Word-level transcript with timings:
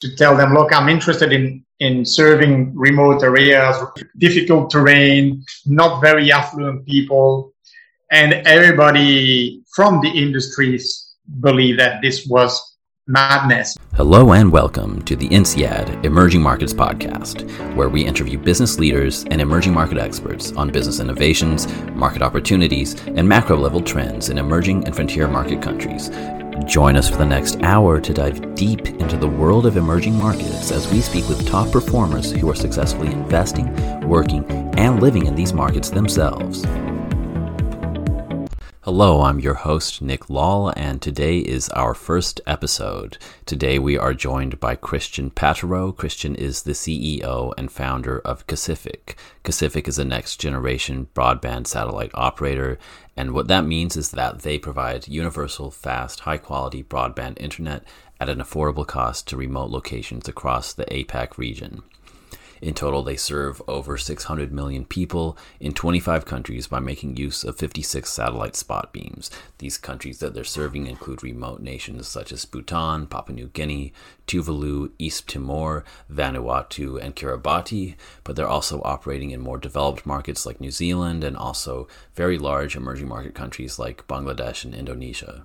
to 0.00 0.16
tell 0.16 0.34
them, 0.34 0.54
look, 0.54 0.72
I'm 0.72 0.88
interested 0.88 1.32
in, 1.32 1.64
in 1.78 2.06
serving 2.06 2.72
remote 2.74 3.22
areas, 3.22 3.76
difficult 4.16 4.70
terrain, 4.70 5.44
not 5.66 6.00
very 6.00 6.32
affluent 6.32 6.86
people. 6.86 7.52
And 8.10 8.32
everybody 8.46 9.62
from 9.74 10.00
the 10.00 10.08
industries 10.08 11.14
believe 11.40 11.76
that 11.76 12.00
this 12.02 12.26
was 12.26 12.78
madness. 13.06 13.76
Hello 13.94 14.32
and 14.32 14.50
welcome 14.50 15.02
to 15.02 15.16
the 15.16 15.28
INSEAD 15.28 16.04
Emerging 16.04 16.40
Markets 16.40 16.72
Podcast, 16.72 17.44
where 17.74 17.90
we 17.90 18.02
interview 18.02 18.38
business 18.38 18.78
leaders 18.78 19.24
and 19.24 19.40
emerging 19.40 19.74
market 19.74 19.98
experts 19.98 20.52
on 20.52 20.70
business 20.70 21.00
innovations, 21.00 21.70
market 21.90 22.22
opportunities, 22.22 22.94
and 23.08 23.28
macro 23.28 23.56
level 23.56 23.82
trends 23.82 24.30
in 24.30 24.38
emerging 24.38 24.84
and 24.86 24.94
frontier 24.94 25.28
market 25.28 25.60
countries. 25.60 26.08
Join 26.66 26.96
us 26.96 27.08
for 27.08 27.16
the 27.16 27.26
next 27.26 27.60
hour 27.62 28.00
to 28.00 28.12
dive 28.12 28.54
deep 28.54 28.86
into 28.86 29.16
the 29.16 29.28
world 29.28 29.66
of 29.66 29.76
emerging 29.76 30.14
markets 30.14 30.70
as 30.70 30.90
we 30.92 31.00
speak 31.00 31.28
with 31.28 31.46
top 31.46 31.70
performers 31.72 32.30
who 32.30 32.48
are 32.50 32.54
successfully 32.54 33.10
investing, 33.12 33.74
working, 34.08 34.44
and 34.78 35.00
living 35.00 35.26
in 35.26 35.34
these 35.34 35.52
markets 35.52 35.90
themselves. 35.90 36.64
Hello, 38.82 39.22
I'm 39.22 39.38
your 39.38 39.54
host, 39.54 40.02
Nick 40.02 40.28
Lahl, 40.28 40.72
and 40.74 41.00
today 41.00 41.38
is 41.38 41.68
our 41.68 41.94
first 41.94 42.40
episode. 42.46 43.18
Today 43.46 43.78
we 43.78 43.96
are 43.96 44.14
joined 44.14 44.58
by 44.58 44.74
Christian 44.74 45.30
Patouraux. 45.30 45.96
Christian 45.96 46.34
is 46.34 46.62
the 46.62 46.72
CEO 46.72 47.52
and 47.56 47.70
founder 47.70 48.18
of 48.20 48.46
Kacific. 48.46 49.16
Kacific 49.44 49.86
is 49.86 49.98
a 49.98 50.04
next 50.04 50.40
generation 50.40 51.08
broadband 51.14 51.66
satellite 51.66 52.10
operator, 52.14 52.78
and 53.20 53.32
what 53.32 53.48
that 53.48 53.66
means 53.66 53.98
is 53.98 54.12
that 54.12 54.40
they 54.40 54.56
provide 54.56 55.06
universal, 55.06 55.70
fast, 55.70 56.20
high 56.20 56.38
quality 56.38 56.82
broadband 56.82 57.38
internet 57.38 57.84
at 58.18 58.30
an 58.30 58.38
affordable 58.38 58.86
cost 58.86 59.28
to 59.28 59.36
remote 59.36 59.70
locations 59.70 60.26
across 60.26 60.72
the 60.72 60.86
APAC 60.86 61.36
region. 61.36 61.82
In 62.60 62.74
total, 62.74 63.02
they 63.02 63.16
serve 63.16 63.62
over 63.66 63.96
600 63.96 64.52
million 64.52 64.84
people 64.84 65.38
in 65.58 65.72
25 65.72 66.26
countries 66.26 66.66
by 66.66 66.78
making 66.78 67.16
use 67.16 67.42
of 67.42 67.56
56 67.56 68.10
satellite 68.10 68.54
spot 68.54 68.92
beams. 68.92 69.30
These 69.58 69.78
countries 69.78 70.18
that 70.18 70.34
they're 70.34 70.44
serving 70.44 70.86
include 70.86 71.22
remote 71.22 71.60
nations 71.60 72.06
such 72.06 72.32
as 72.32 72.44
Bhutan, 72.44 73.06
Papua 73.06 73.34
New 73.34 73.48
Guinea, 73.48 73.92
Tuvalu, 74.26 74.90
East 74.98 75.26
Timor, 75.28 75.84
Vanuatu, 76.12 77.00
and 77.00 77.16
Kiribati, 77.16 77.94
but 78.24 78.36
they're 78.36 78.46
also 78.46 78.82
operating 78.84 79.30
in 79.30 79.40
more 79.40 79.58
developed 79.58 80.04
markets 80.04 80.44
like 80.44 80.60
New 80.60 80.70
Zealand 80.70 81.24
and 81.24 81.36
also 81.36 81.88
very 82.14 82.38
large 82.38 82.76
emerging 82.76 83.08
market 83.08 83.34
countries 83.34 83.78
like 83.78 84.06
Bangladesh 84.06 84.64
and 84.64 84.74
Indonesia. 84.74 85.44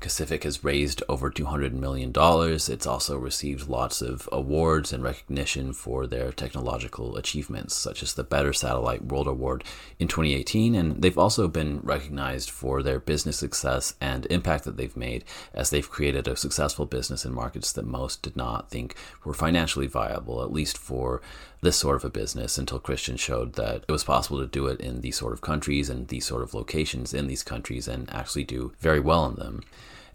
Kacific 0.00 0.44
has 0.44 0.64
raised 0.64 1.02
over 1.08 1.30
$200 1.30 1.72
million. 1.72 2.12
It's 2.16 2.86
also 2.86 3.18
received 3.18 3.68
lots 3.68 4.00
of 4.00 4.28
awards 4.32 4.92
and 4.92 5.02
recognition 5.02 5.72
for 5.72 6.06
their 6.06 6.32
technological 6.32 7.16
achievements, 7.16 7.74
such 7.74 8.02
as 8.02 8.14
the 8.14 8.24
Better 8.24 8.52
Satellite 8.52 9.04
World 9.04 9.26
Award 9.26 9.62
in 9.98 10.08
2018. 10.08 10.74
And 10.74 11.02
they've 11.02 11.18
also 11.18 11.48
been 11.48 11.80
recognized 11.82 12.50
for 12.50 12.82
their 12.82 12.98
business 12.98 13.38
success 13.38 13.94
and 14.00 14.26
impact 14.26 14.64
that 14.64 14.76
they've 14.76 14.96
made 14.96 15.24
as 15.52 15.70
they've 15.70 15.88
created 15.88 16.26
a 16.26 16.36
successful 16.36 16.86
business 16.86 17.24
in 17.24 17.34
markets 17.34 17.72
that 17.72 17.84
most 17.84 18.22
did 18.22 18.36
not 18.36 18.70
think 18.70 18.94
were 19.24 19.34
financially 19.34 19.86
viable, 19.86 20.42
at 20.42 20.52
least 20.52 20.78
for 20.78 21.20
this 21.62 21.76
sort 21.76 21.96
of 21.96 22.04
a 22.04 22.10
business 22.10 22.56
until 22.56 22.78
Christian 22.78 23.16
showed 23.16 23.54
that 23.54 23.84
it 23.86 23.92
was 23.92 24.04
possible 24.04 24.38
to 24.38 24.46
do 24.46 24.66
it 24.66 24.80
in 24.80 25.02
these 25.02 25.16
sort 25.16 25.32
of 25.32 25.42
countries 25.42 25.90
and 25.90 26.08
these 26.08 26.24
sort 26.24 26.42
of 26.42 26.54
locations 26.54 27.12
in 27.12 27.26
these 27.26 27.42
countries 27.42 27.86
and 27.86 28.10
actually 28.10 28.44
do 28.44 28.72
very 28.80 29.00
well 29.00 29.26
in 29.26 29.34
them. 29.36 29.62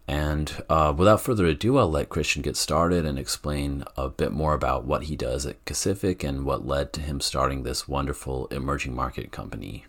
And 0.07 0.63
uh, 0.69 0.93
without 0.95 1.21
further 1.21 1.45
ado, 1.45 1.77
I'll 1.77 1.89
let 1.89 2.09
Christian 2.09 2.41
get 2.41 2.55
started 2.55 3.05
and 3.05 3.17
explain 3.17 3.83
a 3.97 4.07
bit 4.07 4.31
more 4.31 4.53
about 4.53 4.85
what 4.85 5.03
he 5.03 5.15
does 5.15 5.45
at 5.45 5.63
Kacific 5.65 6.23
and 6.23 6.45
what 6.45 6.67
led 6.67 6.93
to 6.93 7.01
him 7.01 7.19
starting 7.19 7.63
this 7.63 7.87
wonderful 7.87 8.47
emerging 8.47 8.95
market 8.95 9.31
company. 9.31 9.85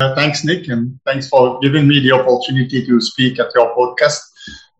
Uh, 0.00 0.14
thanks, 0.14 0.44
Nick, 0.44 0.68
and 0.68 0.98
thanks 1.04 1.28
for 1.28 1.60
giving 1.60 1.86
me 1.86 2.00
the 2.00 2.12
opportunity 2.12 2.84
to 2.86 3.00
speak 3.00 3.38
at 3.38 3.54
your 3.54 3.76
podcast. 3.76 4.18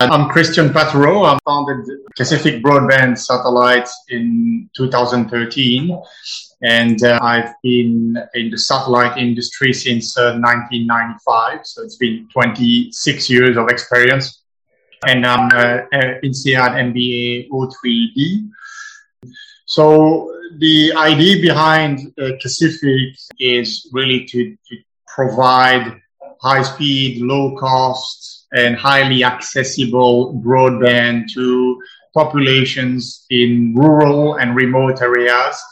I'm 0.01 0.29
Christian 0.29 0.71
Patouraux. 0.71 1.25
I 1.25 1.39
founded 1.45 1.87
Kacific 2.17 2.63
Broadband 2.63 3.17
Satellites 3.17 3.95
in 4.09 4.69
2013, 4.77 6.03
and 6.65 7.05
uh, 7.05 7.19
I've 7.21 7.53
been 7.63 8.17
in 8.33 8.51
the 8.51 8.57
satellite 8.57 9.19
industry 9.19 9.75
since 9.75 10.17
uh, 10.17 10.41
1995. 10.41 11.61
So 11.67 11.83
it's 11.83 11.97
been 11.97 12.27
26 12.33 13.29
years 13.29 13.59
of 13.59 13.69
experience, 13.69 14.43
and 15.07 15.27
I'm 15.27 15.51
uh, 15.53 15.83
INSEAD 16.23 16.73
MBA 16.89 17.51
O3D. 17.51 18.49
So 19.67 20.35
the 20.59 20.95
idea 20.97 21.43
behind 21.43 22.15
uh, 22.19 22.31
Kacific 22.43 23.15
is 23.39 23.91
really 23.93 24.25
to, 24.25 24.57
to 24.69 24.77
provide 25.07 26.01
high 26.41 26.63
speed, 26.63 27.21
low 27.21 27.57
cost 27.59 28.47
and 28.53 28.75
highly 28.75 29.23
accessible 29.23 30.41
broadband 30.43 31.25
to 31.35 31.83
populations 32.15 33.27
in 33.29 33.75
rural 33.75 34.37
and 34.37 34.57
remote 34.57 35.03
areas 35.03 35.63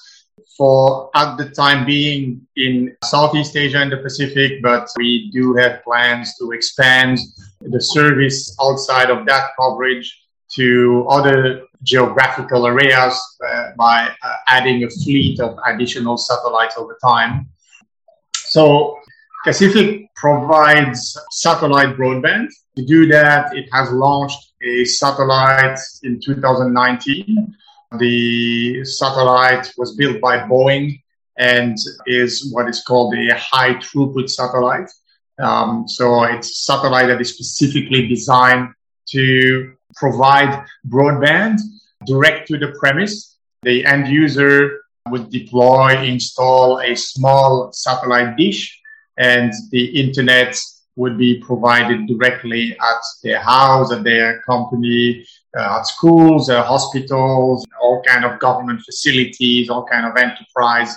for 0.56 1.10
at 1.14 1.36
the 1.36 1.48
time 1.50 1.86
being 1.86 2.46
in 2.56 2.94
Southeast 3.04 3.56
Asia 3.56 3.78
and 3.78 3.90
the 3.90 3.96
Pacific, 3.96 4.62
but 4.62 4.88
we 4.96 5.30
do 5.30 5.54
have 5.54 5.82
plans 5.82 6.36
to 6.38 6.52
expand 6.52 7.18
the 7.60 7.80
service 7.80 8.56
outside 8.60 9.10
of 9.10 9.26
that 9.26 9.50
coverage 9.58 10.20
to 10.54 11.06
other 11.08 11.62
geographical 11.82 12.66
areas 12.66 13.18
uh, 13.48 13.70
by 13.76 14.08
uh, 14.22 14.34
adding 14.48 14.84
a 14.84 14.90
fleet 14.90 15.40
of 15.40 15.58
additional 15.66 16.16
satellites 16.16 16.76
over 16.76 16.98
time. 17.02 17.48
So 18.34 18.98
Kacific 19.44 20.14
provides 20.14 21.18
satellite 21.30 21.96
broadband. 21.96 22.48
To 22.76 22.84
do 22.84 23.06
that, 23.08 23.56
it 23.56 23.68
has 23.72 23.90
launched 23.90 24.52
a 24.62 24.84
satellite 24.84 25.78
in 26.04 26.20
2019. 26.20 27.56
The 27.98 28.84
satellite 28.84 29.72
was 29.76 29.94
built 29.96 30.20
by 30.20 30.38
Boeing 30.38 31.02
and 31.38 31.76
is 32.06 32.50
what 32.52 32.68
is 32.68 32.82
called 32.82 33.14
a 33.14 33.34
high 33.34 33.74
throughput 33.74 34.28
satellite. 34.30 34.90
Um, 35.38 35.88
so 35.88 36.24
it's 36.24 36.50
a 36.50 36.54
satellite 36.54 37.08
that 37.08 37.20
is 37.20 37.34
specifically 37.34 38.06
designed 38.06 38.68
to 39.08 39.74
provide 39.94 40.64
broadband 40.88 41.58
direct 42.06 42.48
to 42.48 42.58
the 42.58 42.74
premise. 42.78 43.36
The 43.62 43.84
end 43.84 44.08
user 44.08 44.82
would 45.08 45.30
deploy, 45.30 46.02
install 46.04 46.80
a 46.80 46.94
small 46.94 47.72
satellite 47.72 48.36
dish 48.36 48.80
and 49.18 49.52
the 49.70 49.84
internet 50.00 50.58
would 50.96 51.16
be 51.18 51.40
provided 51.40 52.06
directly 52.06 52.72
at 52.72 53.02
their 53.22 53.40
house, 53.40 53.92
at 53.92 54.04
their 54.04 54.42
company, 54.42 55.26
uh, 55.56 55.78
at 55.78 55.86
schools, 55.86 56.48
uh, 56.48 56.62
hospitals, 56.62 57.66
all 57.80 58.02
kind 58.02 58.24
of 58.24 58.38
government 58.38 58.80
facilities, 58.80 59.68
all 59.68 59.84
kind 59.84 60.06
of 60.06 60.16
enterprise. 60.16 60.96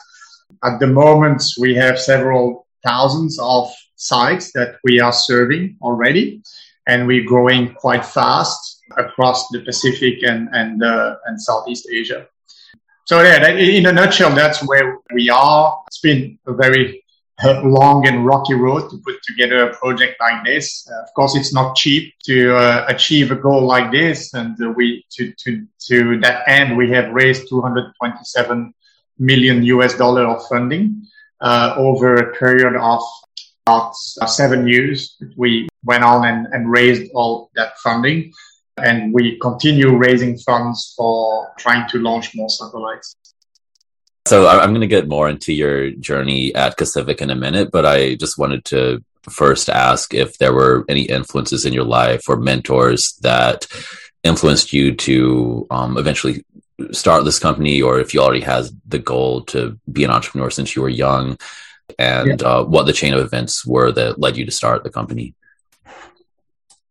At 0.64 0.80
the 0.80 0.88
moment, 0.88 1.44
we 1.60 1.76
have 1.76 2.00
several 2.00 2.68
thousands 2.84 3.40
of 3.40 3.72
sites 3.96 4.52
that 4.54 4.78
we 4.84 5.00
are 5.00 5.14
serving 5.14 5.78
already, 5.82 6.42
and 6.88 7.08
we're 7.08 7.26
growing 7.26 7.74
quite 7.74 8.06
fast 8.06 8.84
across 8.98 9.48
the 9.50 9.62
Pacific 9.62 10.24
and 10.24 10.50
and 10.54 10.84
uh, 10.84 11.16
and 11.26 11.42
Southeast 11.42 11.88
Asia. 11.92 12.28
So 13.06 13.22
yeah, 13.22 13.50
in 13.50 13.86
a 13.86 13.92
nutshell, 13.92 14.34
that's 14.34 14.66
where 14.68 14.98
we 15.14 15.30
are. 15.30 15.80
It's 15.88 16.00
been 16.00 16.40
a 16.48 16.54
very 16.54 17.05
long 17.44 18.08
and 18.08 18.26
rocky 18.26 18.54
road 18.54 18.90
to 18.90 18.98
put 19.06 19.22
together 19.24 19.70
a 19.70 19.76
project 19.76 20.16
like 20.20 20.44
this. 20.46 20.88
Uh, 20.90 21.04
of 21.04 21.14
course, 21.16 21.36
it's 21.36 21.54
not 21.54 21.76
cheap 21.76 22.14
to 22.24 22.56
uh, 22.56 22.86
achieve 22.88 23.32
a 23.32 23.36
goal 23.36 23.66
like 23.66 23.92
this, 23.92 24.34
and 24.34 24.56
uh, 24.62 24.70
we 24.70 25.06
to 25.12 25.34
to 25.44 25.66
to 25.88 26.20
that 26.22 26.48
end 26.48 26.78
we 26.78 26.90
have 26.92 27.12
raised 27.12 27.50
227 27.50 28.74
million 29.20 29.64
US 29.64 29.98
dollar 29.98 30.26
of 30.26 30.46
funding 30.48 31.06
uh, 31.42 31.76
over 31.78 32.16
a 32.16 32.36
period 32.36 32.76
of 32.76 33.02
about 33.66 33.96
seven 33.96 34.68
years. 34.68 35.18
We 35.36 35.68
went 35.84 36.04
on 36.04 36.26
and, 36.26 36.48
and 36.54 36.70
raised 36.70 37.12
all 37.14 37.50
that 37.56 37.78
funding. 37.80 38.32
And 38.78 39.14
we 39.14 39.40
continue 39.40 39.96
raising 39.96 40.38
funds 40.38 40.94
for 40.98 41.52
trying 41.58 41.88
to 41.90 42.00
launch 42.00 42.36
more 42.36 42.50
satellites. 42.50 43.16
So 44.28 44.48
I'm 44.48 44.72
going 44.72 44.82
to 44.82 44.88
get 44.88 45.08
more 45.08 45.30
into 45.30 45.54
your 45.54 45.92
journey 45.92 46.54
at 46.56 46.78
Kacific 46.78 47.22
in 47.22 47.30
a 47.30 47.36
minute, 47.36 47.70
but 47.72 47.86
I 47.86 48.16
just 48.16 48.40
wanted 48.40 48.66
to 48.66 49.04
first 49.30 49.70
ask 49.70 50.14
if 50.14 50.40
there 50.40 50.54
were 50.54 50.84
any 50.90 51.04
influences 51.04 51.66
in 51.66 51.74
your 51.74 51.84
life 51.84 52.28
or 52.28 52.38
mentors 52.38 53.14
that 53.22 53.68
influenced 54.24 54.74
you 54.74 54.96
to 54.96 55.68
um, 55.70 55.98
eventually 55.98 56.44
start 56.92 57.24
this 57.24 57.40
company, 57.40 57.82
or 57.82 58.00
if 58.00 58.14
you 58.14 58.20
already 58.20 58.42
had 58.42 58.66
the 58.88 59.00
goal 59.00 59.44
to 59.44 59.80
be 59.92 60.04
an 60.04 60.10
entrepreneur 60.10 60.50
since 60.50 60.76
you 60.76 60.82
were 60.82 60.90
young, 60.90 61.38
and 62.00 62.42
yeah. 62.42 62.48
uh, 62.48 62.64
what 62.64 62.88
the 62.88 62.94
chain 62.94 63.14
of 63.14 63.24
events 63.24 63.66
were 63.66 63.92
that 63.92 64.20
led 64.20 64.36
you 64.36 64.46
to 64.46 64.52
start 64.52 64.84
the 64.84 64.90
company. 64.90 65.36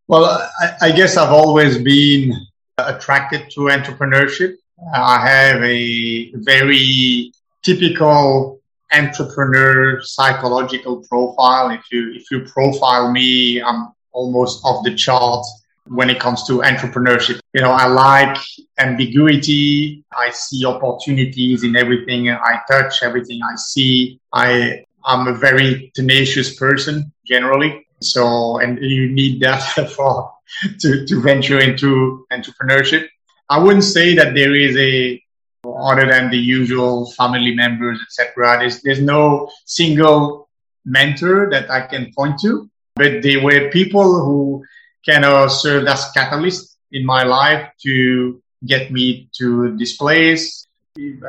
Well, 0.07 0.25
I, 0.61 0.75
I 0.83 0.93
guess 0.93 1.17
I've 1.17 1.33
always 1.33 1.79
been 1.79 2.33
attracted 2.79 3.51
to 3.51 3.61
entrepreneurship. 3.63 4.55
I 4.93 5.27
have 5.27 5.63
a 5.63 6.33
very 6.35 7.33
typical 7.63 8.61
entrepreneur 8.93 10.01
psychological 10.03 11.05
profile. 11.09 11.71
If 11.71 11.85
you 11.91 12.13
if 12.15 12.31
you 12.31 12.41
profile 12.41 13.11
me, 13.11 13.63
I'm 13.63 13.93
almost 14.13 14.65
off 14.65 14.85
the 14.85 14.95
chart 14.95 15.45
when 15.87 16.09
it 16.11 16.19
comes 16.19 16.47
to 16.47 16.61
entrepreneurship. 16.61 17.41
You 17.53 17.63
know, 17.63 17.71
I 17.71 17.87
like 17.87 18.39
ambiguity. 18.79 20.05
I 20.17 20.31
see 20.31 20.65
opportunities 20.65 21.65
in 21.65 21.77
everything 21.77 22.31
I 22.31 22.61
touch, 22.71 23.03
everything 23.03 23.41
I 23.43 23.55
see. 23.57 24.21
I 24.33 24.85
I'm 25.05 25.29
a 25.29 25.35
very 25.35 25.93
tenacious 25.95 26.57
person 26.57 27.13
generally. 27.27 27.87
So, 28.01 28.59
and 28.59 28.79
you 28.83 29.09
need 29.09 29.41
that 29.41 29.91
for 29.97 30.33
to, 30.81 31.07
to 31.07 31.21
venture 31.21 31.59
into 31.59 32.27
entrepreneurship. 32.33 33.09
I 33.49 33.59
wouldn't 33.59 33.85
say 33.85 34.15
that 34.15 34.35
there 34.35 34.55
is 34.55 34.77
a 34.77 35.21
other 35.67 36.07
than 36.07 36.31
the 36.31 36.39
usual 36.39 37.11
family 37.13 37.55
members, 37.55 38.01
etc. 38.03 38.59
There's 38.59 38.83
there's 38.83 39.01
no 39.01 39.51
single 39.65 40.49
mentor 40.85 41.49
that 41.51 41.71
I 41.71 41.87
can 41.87 42.13
point 42.17 42.41
to, 42.41 42.69
but 42.97 43.23
they 43.23 43.37
were 43.37 43.71
people 43.71 44.25
who 44.25 44.65
kind 45.07 45.25
of 45.25 45.51
served 45.53 45.89
as 45.89 46.13
catalysts 46.17 46.77
in 46.93 47.05
my 47.05 47.23
life 47.25 47.69
to 47.83 48.43
get 48.67 48.91
me 48.91 49.29
to 49.39 49.77
this 49.77 49.97
place. 49.97 50.67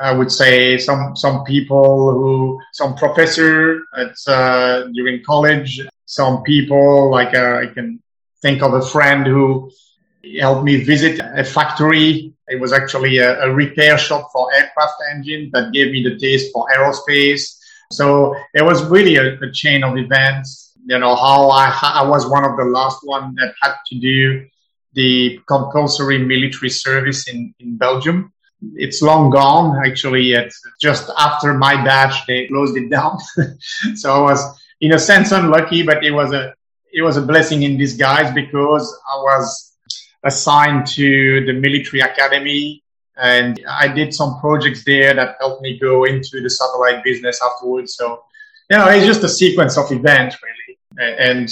I 0.01 0.13
would 0.13 0.31
say 0.31 0.77
some 0.77 1.15
some 1.15 1.43
people 1.43 2.11
who 2.11 2.61
some 2.73 2.95
professor 2.95 3.81
at 3.97 4.15
uh, 4.27 4.87
during 4.93 5.23
college, 5.23 5.81
some 6.05 6.43
people 6.43 7.09
like 7.09 7.33
uh, 7.33 7.63
I 7.63 7.67
can 7.73 8.01
think 8.41 8.61
of 8.61 8.73
a 8.73 8.85
friend 8.85 9.25
who 9.25 9.71
helped 10.39 10.63
me 10.63 10.83
visit 10.83 11.19
a 11.19 11.43
factory. 11.43 12.33
It 12.47 12.59
was 12.59 12.73
actually 12.73 13.17
a, 13.17 13.43
a 13.43 13.51
repair 13.51 13.97
shop 13.97 14.29
for 14.31 14.53
aircraft 14.53 14.95
engines 15.11 15.51
that 15.53 15.73
gave 15.73 15.91
me 15.91 16.03
the 16.03 16.17
taste 16.17 16.51
for 16.53 16.67
aerospace. 16.69 17.57
So 17.91 18.35
it 18.53 18.63
was 18.63 18.83
really 18.85 19.15
a, 19.17 19.39
a 19.39 19.51
chain 19.51 19.83
of 19.83 19.97
events. 19.97 20.73
You 20.87 20.99
know 20.99 21.15
how 21.15 21.49
I 21.49 21.75
I 21.81 22.07
was 22.07 22.29
one 22.29 22.45
of 22.45 22.57
the 22.57 22.65
last 22.65 22.99
one 23.03 23.33
that 23.35 23.53
had 23.61 23.73
to 23.87 23.95
do 23.99 24.45
the 24.95 25.39
compulsory 25.47 26.17
military 26.17 26.69
service 26.69 27.27
in, 27.27 27.53
in 27.59 27.77
Belgium. 27.77 28.31
It's 28.75 29.01
long 29.01 29.29
gone. 29.29 29.85
Actually, 29.85 30.31
it's 30.31 30.59
just 30.81 31.11
after 31.17 31.53
my 31.53 31.75
batch, 31.83 32.25
they 32.25 32.47
closed 32.47 32.77
it 32.77 32.89
down. 32.89 33.17
so 33.95 34.13
I 34.13 34.21
was, 34.21 34.41
in 34.81 34.93
a 34.93 34.99
sense, 34.99 35.31
unlucky, 35.31 35.83
but 35.83 36.03
it 36.03 36.11
was 36.11 36.33
a, 36.33 36.53
it 36.93 37.01
was 37.01 37.17
a 37.17 37.21
blessing 37.21 37.63
in 37.63 37.77
disguise 37.77 38.33
because 38.33 38.87
I 39.07 39.17
was 39.17 39.74
assigned 40.25 40.87
to 40.87 41.45
the 41.45 41.53
military 41.53 42.01
academy 42.01 42.83
and 43.17 43.59
I 43.69 43.87
did 43.87 44.13
some 44.13 44.39
projects 44.39 44.83
there 44.83 45.13
that 45.13 45.37
helped 45.39 45.61
me 45.61 45.79
go 45.79 46.03
into 46.03 46.41
the 46.41 46.49
satellite 46.49 47.03
business 47.03 47.39
afterwards. 47.41 47.95
So, 47.95 48.23
you 48.69 48.77
know, 48.77 48.89
it's 48.89 49.05
just 49.05 49.23
a 49.23 49.29
sequence 49.29 49.77
of 49.77 49.91
events 49.91 50.37
really. 50.43 50.79
And, 51.19 51.49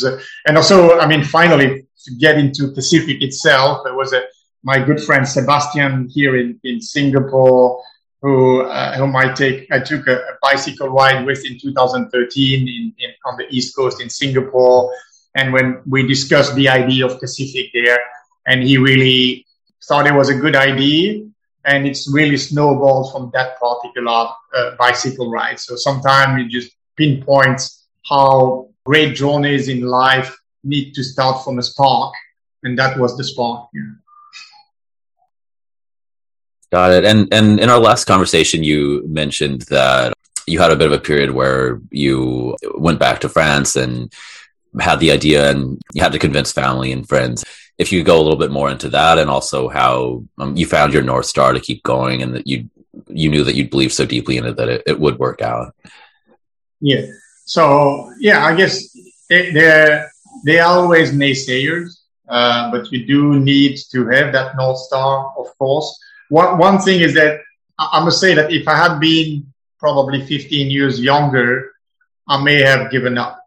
and 0.47 0.57
also, 0.57 0.99
I 0.99 1.07
mean, 1.07 1.23
finally 1.23 1.85
to 2.05 2.15
get 2.15 2.37
into 2.37 2.71
Kacific 2.73 3.21
itself, 3.21 3.81
there 3.83 3.95
was 3.95 4.13
a, 4.13 4.23
my 4.63 4.79
good 4.79 5.01
friend 5.01 5.27
Sebastian 5.27 6.09
here 6.09 6.37
in, 6.37 6.59
in 6.63 6.81
Singapore, 6.81 7.81
who 8.21 8.61
uh, 8.61 8.95
whom 8.97 9.15
I 9.17 9.33
take 9.33 9.69
I 9.69 9.79
took 9.79 10.07
a, 10.07 10.15
a, 10.15 10.37
bicycle 10.41 10.87
ride 10.87 11.25
with 11.25 11.45
in 11.45 11.59
2013 11.59 12.61
in, 12.61 12.93
in, 12.97 13.09
on 13.25 13.35
the 13.37 13.45
East 13.49 13.75
Coast 13.75 14.01
in 14.01 14.09
Singapore, 14.09 14.93
and 15.35 15.51
when 15.51 15.81
we 15.85 16.07
discussed 16.07 16.55
the 16.55 16.69
idea 16.69 17.05
of 17.05 17.19
Kacific 17.19 17.69
there, 17.73 17.99
and 18.45 18.63
he 18.63 18.77
really 18.77 19.45
thought 19.87 20.07
it 20.07 20.13
was 20.13 20.29
a 20.29 20.35
good 20.35 20.55
idea, 20.55 21.25
and 21.65 21.87
it's 21.87 22.11
really 22.11 22.37
snowballed 22.37 23.11
from 23.11 23.31
that 23.33 23.59
particular 23.59 24.27
uh, 24.55 24.75
bicycle 24.77 25.31
ride. 25.31 25.59
So 25.59 25.75
sometimes 25.75 26.41
you 26.41 26.49
just 26.49 26.75
pinpoints 26.97 27.85
how 28.09 28.69
great 28.85 29.15
journeys 29.15 29.67
in 29.69 29.81
life 29.81 30.35
need 30.63 30.93
to 30.93 31.03
start 31.03 31.43
from 31.43 31.59
a 31.59 31.63
spark, 31.63 32.13
and 32.63 32.77
that 32.77 32.97
was 32.97 33.17
the 33.17 33.23
spark. 33.23 33.69
Yeah. 33.73 33.81
Got 36.71 36.91
it. 36.91 37.05
And 37.05 37.31
and 37.31 37.59
in 37.59 37.69
our 37.69 37.79
last 37.79 38.05
conversation, 38.05 38.63
you 38.63 39.03
mentioned 39.07 39.61
that 39.69 40.13
you 40.47 40.59
had 40.59 40.71
a 40.71 40.75
bit 40.75 40.87
of 40.87 40.93
a 40.93 40.99
period 40.99 41.31
where 41.31 41.79
you 41.91 42.57
went 42.75 42.99
back 42.99 43.21
to 43.21 43.29
France 43.29 43.75
and 43.75 44.11
had 44.79 44.99
the 44.99 45.11
idea, 45.11 45.51
and 45.51 45.79
you 45.93 46.01
had 46.01 46.13
to 46.13 46.19
convince 46.19 46.51
family 46.51 46.91
and 46.91 47.07
friends. 47.07 47.45
If 47.83 47.91
you 47.91 48.03
go 48.03 48.17
a 48.17 48.23
little 48.23 48.39
bit 48.39 48.51
more 48.51 48.71
into 48.71 48.89
that, 48.89 49.19
and 49.19 49.29
also 49.29 49.69
how 49.69 50.23
um, 50.39 50.55
you 50.57 50.65
found 50.65 50.93
your 50.93 51.03
north 51.03 51.27
star 51.27 51.53
to 51.53 51.59
keep 51.59 51.83
going, 51.83 52.23
and 52.23 52.33
that 52.35 52.47
you 52.47 52.69
you 53.07 53.29
knew 53.29 53.43
that 53.43 53.55
you'd 53.55 53.69
believe 53.69 53.93
so 53.93 54.05
deeply 54.05 54.37
in 54.37 54.45
it 54.45 54.57
that 54.57 54.69
it, 54.69 54.83
it 54.87 54.99
would 54.99 55.19
work 55.19 55.41
out. 55.41 55.75
Yeah. 56.79 57.05
So 57.45 58.11
yeah, 58.19 58.45
I 58.45 58.55
guess 58.55 58.75
it, 59.29 59.53
there 59.53 60.11
they 60.45 60.59
are 60.59 60.79
always 60.79 61.13
naysayers, 61.13 61.89
uh, 62.27 62.71
but 62.71 62.91
you 62.91 63.05
do 63.05 63.39
need 63.39 63.77
to 63.91 64.07
have 64.07 64.33
that 64.33 64.55
north 64.55 64.79
star, 64.79 65.33
of 65.37 65.47
course 65.59 65.99
one, 66.33 66.57
one 66.57 66.79
thing 66.79 67.01
is 67.01 67.13
that 67.13 67.41
I 67.77 68.03
must 68.03 68.19
say 68.19 68.33
that 68.33 68.51
if 68.51 68.67
I 68.67 68.75
had 68.75 68.99
been 68.99 69.53
probably 69.77 70.25
15 70.25 70.71
years 70.71 70.99
younger, 70.99 71.71
I 72.27 72.41
may 72.41 72.61
have 72.61 72.89
given 72.89 73.19
up 73.19 73.39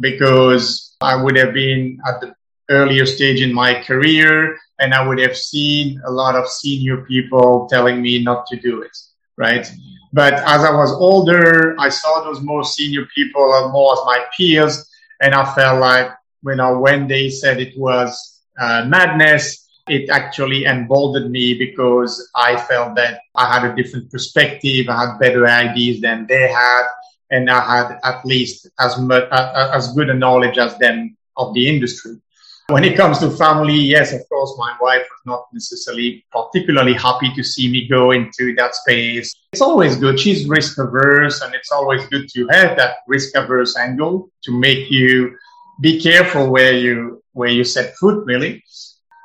because 0.00 0.96
I 1.00 1.14
would 1.14 1.36
have 1.36 1.54
been 1.54 2.00
at 2.06 2.20
the 2.20 2.34
earlier 2.70 3.06
stage 3.06 3.40
in 3.40 3.52
my 3.52 3.82
career 3.82 4.58
and 4.80 4.92
I 4.92 5.06
would 5.06 5.18
have 5.20 5.36
seen 5.36 6.00
a 6.06 6.10
lot 6.10 6.34
of 6.34 6.48
senior 6.48 7.04
people 7.04 7.68
telling 7.70 8.02
me 8.02 8.22
not 8.22 8.46
to 8.48 8.56
do 8.56 8.82
it, 8.82 8.96
right? 9.36 9.70
But 10.12 10.34
as 10.34 10.64
I 10.64 10.72
was 10.74 10.92
older, 10.92 11.74
I 11.78 11.88
saw 11.88 12.22
those 12.24 12.40
more 12.40 12.64
senior 12.64 13.06
people 13.14 13.46
more 13.72 13.92
as 13.94 14.00
my 14.04 14.24
peers, 14.36 14.88
and 15.20 15.34
I 15.34 15.44
felt 15.54 15.80
like, 15.80 16.10
you 16.44 16.56
know, 16.56 16.78
when 16.78 17.08
they 17.08 17.30
said 17.30 17.60
it 17.60 17.78
was 17.78 18.42
uh, 18.60 18.84
madness, 18.86 19.68
it 19.88 20.08
actually 20.10 20.64
emboldened 20.64 21.30
me 21.30 21.54
because 21.54 22.30
I 22.34 22.56
felt 22.56 22.94
that 22.96 23.20
I 23.34 23.52
had 23.52 23.70
a 23.70 23.74
different 23.74 24.10
perspective. 24.10 24.88
I 24.88 25.06
had 25.06 25.18
better 25.18 25.46
ideas 25.46 26.00
than 26.00 26.26
they 26.26 26.48
had, 26.48 26.84
and 27.30 27.50
I 27.50 27.60
had 27.60 27.98
at 28.02 28.24
least 28.24 28.68
as 28.80 28.98
much, 28.98 29.24
uh, 29.30 29.70
as 29.74 29.92
good 29.94 30.10
a 30.10 30.14
knowledge 30.14 30.58
as 30.58 30.78
them 30.78 31.16
of 31.36 31.54
the 31.54 31.68
industry. 31.68 32.16
When 32.68 32.82
it 32.82 32.96
comes 32.96 33.18
to 33.18 33.30
family, 33.30 33.76
yes, 33.76 34.14
of 34.14 34.26
course, 34.30 34.54
my 34.56 34.74
wife 34.80 35.02
was 35.02 35.20
not 35.26 35.46
necessarily 35.52 36.24
particularly 36.32 36.94
happy 36.94 37.30
to 37.34 37.44
see 37.44 37.70
me 37.70 37.86
go 37.86 38.12
into 38.12 38.54
that 38.54 38.74
space. 38.74 39.34
It's 39.52 39.60
always 39.60 39.96
good. 39.96 40.18
She's 40.18 40.48
risk 40.48 40.78
averse, 40.78 41.42
and 41.42 41.54
it's 41.54 41.70
always 41.70 42.06
good 42.06 42.26
to 42.30 42.46
have 42.48 42.76
that 42.78 42.96
risk 43.06 43.36
averse 43.36 43.76
angle 43.76 44.30
to 44.44 44.58
make 44.58 44.90
you 44.90 45.36
be 45.82 46.00
careful 46.00 46.50
where 46.50 46.72
you 46.72 47.22
where 47.32 47.50
you 47.50 47.64
set 47.64 47.96
foot, 47.96 48.24
really. 48.24 48.64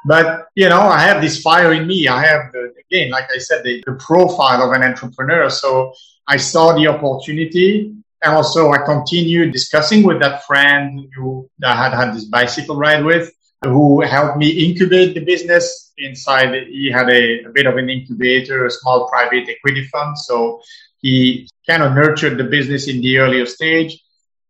But 0.05 0.47
you 0.55 0.67
know, 0.67 0.81
I 0.81 0.99
have 0.99 1.21
this 1.21 1.41
fire 1.41 1.71
in 1.71 1.87
me. 1.87 2.09
I 2.09 2.25
have 2.25 2.51
the, 2.51 2.73
again, 2.85 3.09
like 3.09 3.29
I 3.33 3.37
said, 3.37 3.63
the, 3.63 3.81
the 3.85 3.93
profile 3.93 4.61
of 4.63 4.73
an 4.73 4.83
entrepreneur. 4.83 5.49
So 5.49 5.93
I 6.27 6.35
saw 6.37 6.73
the 6.73 6.87
opportunity, 6.87 7.93
and 8.21 8.35
also 8.35 8.71
I 8.71 8.79
continued 8.79 9.53
discussing 9.53 10.03
with 10.03 10.19
that 10.21 10.45
friend 10.45 11.07
who 11.15 11.49
I 11.63 11.75
had 11.75 11.93
had 11.93 12.13
this 12.13 12.25
bicycle 12.25 12.75
ride 12.75 13.03
with, 13.03 13.31
who 13.63 14.01
helped 14.01 14.38
me 14.38 14.49
incubate 14.49 15.13
the 15.13 15.23
business. 15.23 15.93
Inside, 15.97 16.67
he 16.67 16.89
had 16.91 17.09
a, 17.09 17.43
a 17.43 17.49
bit 17.49 17.65
of 17.65 17.77
an 17.77 17.89
incubator, 17.89 18.65
a 18.65 18.71
small 18.71 19.07
private 19.09 19.49
equity 19.49 19.85
fund. 19.88 20.17
So 20.17 20.61
he 21.01 21.49
kind 21.67 21.83
of 21.83 21.93
nurtured 21.93 22.38
the 22.38 22.45
business 22.45 22.88
in 22.88 23.01
the 23.01 23.17
earlier 23.17 23.45
stage. 23.45 24.01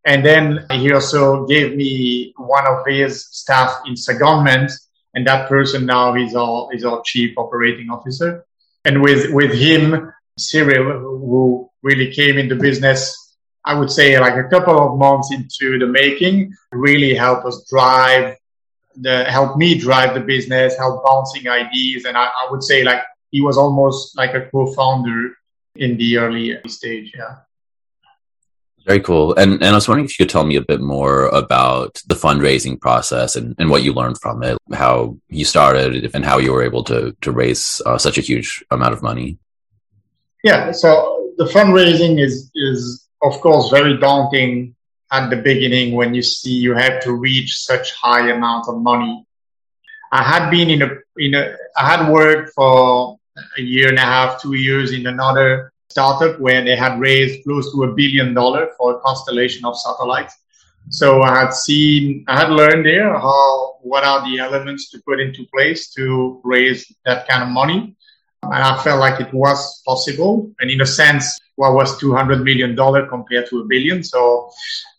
And 0.05 0.25
then 0.25 0.65
he 0.71 0.91
also 0.91 1.45
gave 1.45 1.75
me 1.75 2.33
one 2.37 2.65
of 2.67 2.85
his 2.85 3.27
staff 3.31 3.81
in 3.85 3.93
secondment 3.93 4.71
and 5.13 5.25
that 5.27 5.49
person 5.49 5.85
now 5.85 6.15
is 6.15 6.35
our 6.35 6.73
is 6.73 6.85
our 6.85 7.01
chief 7.03 7.37
operating 7.37 7.89
officer. 7.89 8.45
And 8.85 9.01
with 9.01 9.31
with 9.31 9.53
him, 9.53 10.13
Cyril, 10.37 10.99
who 10.99 11.69
really 11.81 12.11
came 12.13 12.37
into 12.37 12.55
business, 12.55 13.28
I 13.69 13.73
would 13.79 13.91
say 13.91 14.19
like 14.19 14.35
a 14.35 14.49
couple 14.49 14.77
of 14.79 14.97
months 14.97 15.31
into 15.31 15.77
the 15.77 15.85
making, 15.85 16.55
really 16.71 17.13
helped 17.13 17.45
us 17.45 17.57
drive 17.69 18.35
the 18.95 19.25
help 19.25 19.57
me 19.57 19.77
drive 19.77 20.13
the 20.15 20.21
business, 20.21 20.75
help 20.77 21.03
bouncing 21.05 21.47
ideas, 21.47 22.05
and 22.05 22.17
I, 22.17 22.25
I 22.25 22.47
would 22.49 22.63
say 22.63 22.83
like 22.83 23.01
he 23.29 23.41
was 23.41 23.57
almost 23.57 24.17
like 24.17 24.33
a 24.33 24.49
co-founder 24.49 25.33
in 25.75 25.97
the 25.97 26.17
early 26.17 26.57
stage. 26.67 27.13
Yeah. 27.15 27.35
Very 28.87 29.01
cool. 29.01 29.35
And 29.35 29.53
and 29.53 29.65
I 29.65 29.73
was 29.73 29.87
wondering 29.87 30.05
if 30.05 30.17
you 30.17 30.25
could 30.25 30.31
tell 30.31 30.45
me 30.45 30.55
a 30.55 30.69
bit 30.71 30.81
more 30.81 31.27
about 31.27 32.01
the 32.07 32.15
fundraising 32.15 32.81
process 32.81 33.35
and, 33.35 33.55
and 33.59 33.69
what 33.69 33.83
you 33.83 33.93
learned 33.93 34.19
from 34.19 34.41
it, 34.41 34.57
how 34.73 35.15
you 35.27 35.45
started 35.45 36.09
and 36.15 36.25
how 36.25 36.39
you 36.39 36.51
were 36.53 36.63
able 36.63 36.83
to 36.85 37.15
to 37.21 37.31
raise 37.31 37.83
uh, 37.85 37.99
such 37.99 38.17
a 38.17 38.21
huge 38.29 38.63
amount 38.71 38.93
of 38.93 39.03
money. 39.03 39.37
Yeah, 40.43 40.71
so 40.71 41.31
the 41.37 41.45
fundraising 41.45 42.19
is 42.19 42.49
is 42.55 43.08
of 43.21 43.39
course 43.41 43.69
very 43.69 43.97
daunting 43.97 44.75
at 45.11 45.29
the 45.29 45.37
beginning 45.37 45.95
when 45.95 46.13
you 46.13 46.21
see 46.21 46.53
you 46.53 46.73
have 46.75 47.01
to 47.03 47.13
reach 47.13 47.57
such 47.57 47.93
high 47.93 48.29
amount 48.29 48.67
of 48.67 48.81
money. 48.81 49.25
I 50.11 50.23
had 50.23 50.49
been 50.49 50.69
in 50.69 50.81
a, 50.81 50.89
in 51.17 51.35
a, 51.35 51.55
I 51.77 51.85
had 51.85 52.11
worked 52.11 52.53
for 52.53 53.17
a 53.57 53.61
year 53.61 53.89
and 53.89 53.97
a 53.97 54.01
half, 54.01 54.41
two 54.41 54.53
years 54.53 54.91
in 54.91 55.07
another 55.07 55.71
startup 55.89 56.39
where 56.39 56.63
they 56.63 56.75
had 56.75 56.99
raised 56.99 57.43
close 57.43 57.71
to 57.73 57.83
a 57.83 57.93
billion 57.93 58.33
dollar 58.33 58.69
for 58.77 58.95
a 58.95 58.99
constellation 58.99 59.65
of 59.65 59.77
satellites. 59.77 60.35
So 60.89 61.21
I 61.21 61.39
had 61.39 61.53
seen, 61.53 62.25
I 62.27 62.39
had 62.39 62.49
learned 62.49 62.85
there 62.85 63.13
how, 63.13 63.77
what 63.81 64.03
are 64.03 64.27
the 64.29 64.39
elements 64.39 64.89
to 64.91 65.01
put 65.05 65.19
into 65.19 65.45
place 65.53 65.91
to 65.93 66.41
raise 66.43 66.91
that 67.05 67.27
kind 67.27 67.43
of 67.43 67.49
money. 67.49 67.95
And 68.43 68.53
I 68.53 68.81
felt 68.83 68.99
like 68.99 69.19
it 69.19 69.33
was 69.33 69.81
possible. 69.85 70.51
And 70.59 70.71
in 70.71 70.81
a 70.81 70.85
sense, 70.85 71.39
what 71.55 71.73
was 71.73 71.99
$200 71.99 72.43
million 72.43 72.75
compared 73.07 73.49
to 73.49 73.59
a 73.59 73.65
billion. 73.65 74.03
So, 74.03 74.49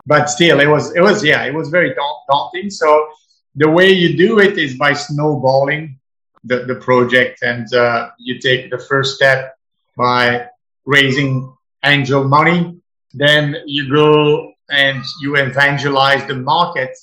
but 0.07 0.29
still, 0.29 0.61
it 0.61 0.67
was, 0.67 0.95
it 0.95 1.01
was, 1.01 1.25
yeah, 1.25 1.45
it 1.45 1.55
was 1.55 1.69
very 1.71 1.95
daunting. 2.29 2.71
So 2.71 3.09
the 3.57 3.69
way 3.69 3.91
you 3.91 4.17
do 4.17 4.39
it 4.39 4.59
is 4.59 4.77
by 4.77 4.93
snowballing 4.93 5.99
the, 6.45 6.65
the 6.65 6.77
project 6.77 7.43
and 7.43 7.73
uh, 7.75 8.11
you 8.19 8.39
take 8.39 8.71
the 8.71 8.79
first 8.79 9.17
step 9.17 9.57
by 9.97 10.47
raising 10.85 11.55
angel 11.85 12.25
money. 12.25 12.81
Then 13.13 13.57
you 13.67 13.91
go 13.91 14.53
and 14.71 15.03
you 15.21 15.37
evangelize 15.37 16.27
the 16.27 16.37
market 16.37 16.97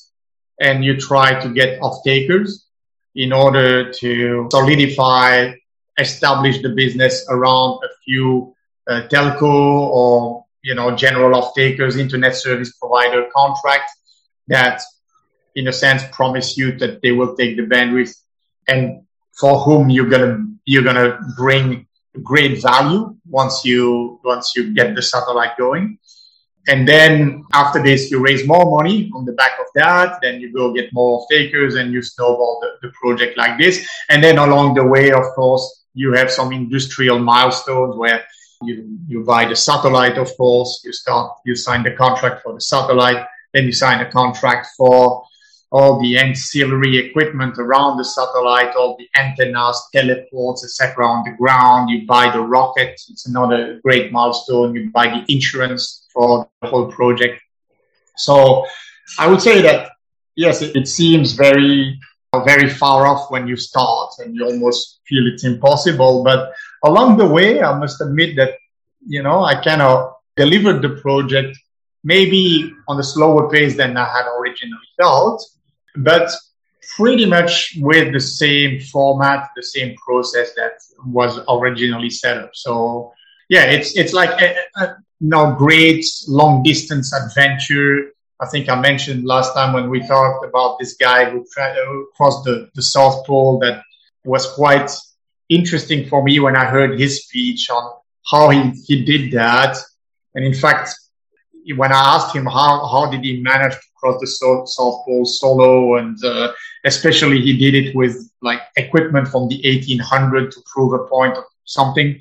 and 0.60 0.84
you 0.84 0.98
try 0.98 1.40
to 1.40 1.50
get 1.50 1.82
off 1.82 2.04
takers 2.04 2.66
in 3.16 3.34
order 3.34 3.92
to 3.92 4.48
solidify, 4.52 5.54
establish 5.98 6.62
the 6.62 6.70
business 6.70 7.26
around 7.30 7.80
a 7.84 7.90
few 8.06 8.54
uh, 8.88 9.08
telco 9.10 9.44
or 9.44 10.46
you 10.64 10.76
know 10.76 10.96
general 10.96 11.36
off 11.36 11.54
takers, 11.56 11.98
internet 11.98 12.36
service 12.36 12.74
provider 12.78 13.28
contract 13.36 13.92
that, 14.48 14.82
in 15.56 15.68
a 15.68 15.74
sense, 15.74 16.04
promise 16.12 16.58
you 16.58 16.78
that 16.78 17.02
they 17.02 17.12
will 17.12 17.36
take 17.36 17.58
the 17.58 17.64
bandwidth 17.64 18.16
and 18.68 19.04
for 19.40 19.60
whom 19.60 19.90
you're 19.90 20.10
gonna 20.10 20.46
you're 20.66 20.84
gonna 20.84 21.20
bring 21.36 21.86
great 22.24 22.62
value 22.62 23.16
once 23.30 23.64
you 23.64 24.20
once 24.24 24.54
you 24.56 24.74
get 24.74 24.96
the 24.96 25.02
satellite 25.02 25.58
going. 25.58 25.98
And 26.70 26.86
then 26.86 27.46
after 27.54 27.82
this, 27.82 28.12
you 28.12 28.20
raise 28.20 28.46
more 28.46 28.70
money 28.70 29.10
on 29.16 29.24
the 29.24 29.32
back 29.34 29.54
of 29.58 29.68
that. 29.76 30.20
Then 30.22 30.42
you 30.42 30.52
go 30.52 30.74
get 30.74 30.92
more 30.92 31.26
takers 31.32 31.76
and 31.76 31.94
you 31.94 32.02
snowball 32.02 32.60
the, 32.62 32.88
the 32.88 32.94
project 33.02 33.38
like 33.38 33.58
this. 33.58 33.88
And 34.10 34.22
then 34.22 34.38
along 34.38 34.74
the 34.74 34.84
way, 34.84 35.12
of 35.12 35.24
course, 35.34 35.86
you 35.98 36.14
have 36.14 36.30
some 36.32 36.52
industrial 36.54 37.20
milestones 37.20 37.96
where 37.96 38.24
you, 38.64 38.98
you 39.08 39.24
buy 39.24 39.46
the 39.46 39.56
satellite, 39.56 40.18
of 40.18 40.30
course, 40.38 40.82
you 40.86 40.94
start, 40.94 41.38
you 41.46 41.56
sign 41.56 41.84
the 41.84 41.92
contract 41.92 42.44
for 42.44 42.54
the 42.54 42.62
satellite, 42.62 43.26
then 43.54 43.66
you 43.66 43.72
sign 43.72 44.00
a 44.02 44.12
contract 44.12 44.68
for 44.78 45.24
all 45.72 46.00
the 46.00 46.18
ancillary 46.18 46.98
equipment 46.98 47.58
around 47.58 47.98
the 47.98 48.06
satellite, 48.06 48.76
all 48.76 48.96
the 48.98 49.08
antennas, 49.20 49.90
teleports, 49.94 50.64
etc. 50.64 51.06
on 51.06 51.26
the 51.26 51.36
ground. 51.38 51.90
You 51.90 52.06
buy 52.08 52.32
the 52.32 52.40
rocket. 52.40 52.94
It's 53.10 53.28
another 53.28 53.80
great 53.84 54.12
milestone. 54.12 54.76
You 54.76 54.90
buy 54.92 55.08
the 55.08 55.26
insurance 55.34 56.08
for 56.14 56.48
the 56.62 56.68
whole 56.70 56.90
project. 56.90 57.42
So 58.16 58.66
I 59.20 59.28
would 59.28 59.42
say 59.42 59.62
that 59.62 59.92
yes, 60.36 60.62
it, 60.62 60.76
it 60.76 60.88
seems 60.88 61.34
very 61.34 62.00
very 62.44 62.70
far 62.70 63.06
off 63.06 63.32
when 63.32 63.48
you 63.48 63.56
start 63.56 64.12
and 64.20 64.36
you 64.36 64.46
almost 64.46 65.00
feel 65.08 65.28
it's 65.28 65.44
impossible. 65.44 66.24
But 66.24 66.54
along 66.84 67.18
the 67.18 67.28
way, 67.28 67.62
I 67.62 67.78
must 67.78 68.02
admit 68.02 68.36
that, 68.38 68.56
you 69.06 69.24
know, 69.24 69.44
I 69.44 69.62
kind 69.62 69.82
of 69.82 70.14
delivered 70.36 70.82
the 70.82 71.02
project 71.02 71.58
maybe 72.04 72.72
on 72.88 73.00
a 73.00 73.04
slower 73.04 73.50
pace 73.50 73.76
than 73.76 73.98
I 73.98 74.06
had 74.06 74.26
originally 74.40 74.88
thought 75.00 75.40
but 75.98 76.32
pretty 76.96 77.26
much 77.26 77.76
with 77.80 78.14
the 78.14 78.20
same 78.20 78.80
format, 78.80 79.50
the 79.56 79.64
same 79.64 79.96
process 79.96 80.54
that 80.56 80.74
was 81.06 81.40
originally 81.50 82.10
set 82.10 82.38
up. 82.38 82.52
So 82.54 83.14
yeah, 83.50 83.66
it's 83.66 83.98
it's 83.98 84.14
like 84.14 84.42
a, 84.42 84.56
a 84.78 84.96
you 85.20 85.30
know, 85.30 85.56
great 85.58 86.06
long 86.28 86.64
distance 86.64 87.14
adventure. 87.14 88.12
I 88.40 88.46
think 88.48 88.70
I 88.70 88.80
mentioned 88.80 89.26
last 89.26 89.54
time 89.54 89.74
when 89.74 89.90
we 89.90 90.06
talked 90.06 90.46
about 90.46 90.78
this 90.80 90.94
guy 90.94 91.30
who 91.30 91.46
tried 91.52 91.74
to 91.74 92.08
cross 92.16 92.44
the, 92.44 92.70
the 92.76 92.82
South 92.82 93.26
Pole 93.26 93.60
that 93.60 93.82
was 94.24 94.46
quite 94.54 94.92
interesting 95.50 96.08
for 96.08 96.24
me 96.24 96.40
when 96.40 96.56
I 96.56 96.66
heard 96.66 97.00
his 97.00 97.24
speech 97.24 97.70
on 97.70 97.94
how 98.30 98.50
he, 98.50 98.72
he 98.86 99.04
did 99.04 99.32
that. 99.32 99.78
And 100.36 100.46
in 100.46 100.54
fact, 100.54 100.94
when 101.76 101.92
I 101.92 102.16
asked 102.16 102.36
him 102.36 102.46
how, 102.46 102.86
how 102.86 103.10
did 103.10 103.24
he 103.24 103.42
manage 103.42 103.74
to 103.74 103.88
cross 104.00 104.20
the 104.22 104.28
South 104.28 105.06
Pole 105.06 105.26
solo, 105.26 105.96
and 105.96 106.24
uh, 106.24 106.52
especially 106.86 107.42
he 107.42 107.58
did 107.58 107.74
it 107.74 107.96
with 107.96 108.30
like 108.42 108.62
equipment 108.78 109.28
from 109.28 109.48
the 109.48 109.56
1800 109.64 110.52
to 110.52 110.62
prove 110.72 110.94
a 110.94 111.06
point 111.08 111.36
of 111.38 111.44
something, 111.66 112.20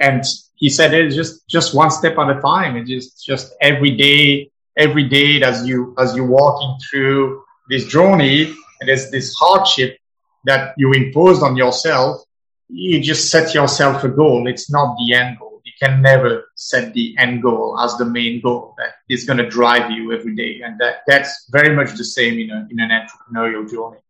and 0.00 0.24
he 0.56 0.68
said 0.68 0.94
it's 0.94 1.14
just 1.14 1.46
just 1.48 1.74
one 1.74 1.90
step 1.90 2.18
at 2.18 2.36
a 2.36 2.40
time. 2.40 2.76
It's 2.76 2.88
just 2.88 3.24
just 3.24 3.54
every 3.60 3.96
day, 3.96 4.50
every 4.76 5.08
day 5.08 5.42
as 5.42 5.66
you 5.66 5.94
as 5.98 6.14
you're 6.14 6.26
walking 6.26 6.76
through 6.90 7.42
this 7.68 7.86
journey, 7.86 8.44
and 8.80 8.88
there's 8.88 9.10
this 9.10 9.34
hardship 9.34 9.98
that 10.44 10.74
you 10.76 10.92
impose 10.92 11.42
on 11.42 11.56
yourself. 11.56 12.22
You 12.68 13.00
just 13.00 13.30
set 13.30 13.54
yourself 13.54 14.04
a 14.04 14.08
goal. 14.08 14.46
It's 14.46 14.70
not 14.70 14.96
the 14.98 15.14
end 15.14 15.38
goal 15.38 15.54
You 15.64 15.72
can 15.80 16.02
never 16.02 16.50
set 16.56 16.92
the 16.92 17.14
end 17.18 17.42
goal 17.42 17.78
as 17.80 17.96
the 17.96 18.04
main 18.04 18.40
goal 18.42 18.74
that 18.78 18.94
is 19.08 19.24
going 19.24 19.38
to 19.38 19.48
drive 19.48 19.90
you 19.90 20.12
every 20.12 20.34
day. 20.34 20.60
And 20.62 20.78
that, 20.80 21.02
that's 21.06 21.48
very 21.50 21.74
much 21.74 21.96
the 21.96 22.04
same 22.04 22.38
in, 22.38 22.50
a, 22.50 22.68
in 22.70 22.80
an 22.80 22.90
entrepreneurial 22.90 23.68
journey. 23.70 24.03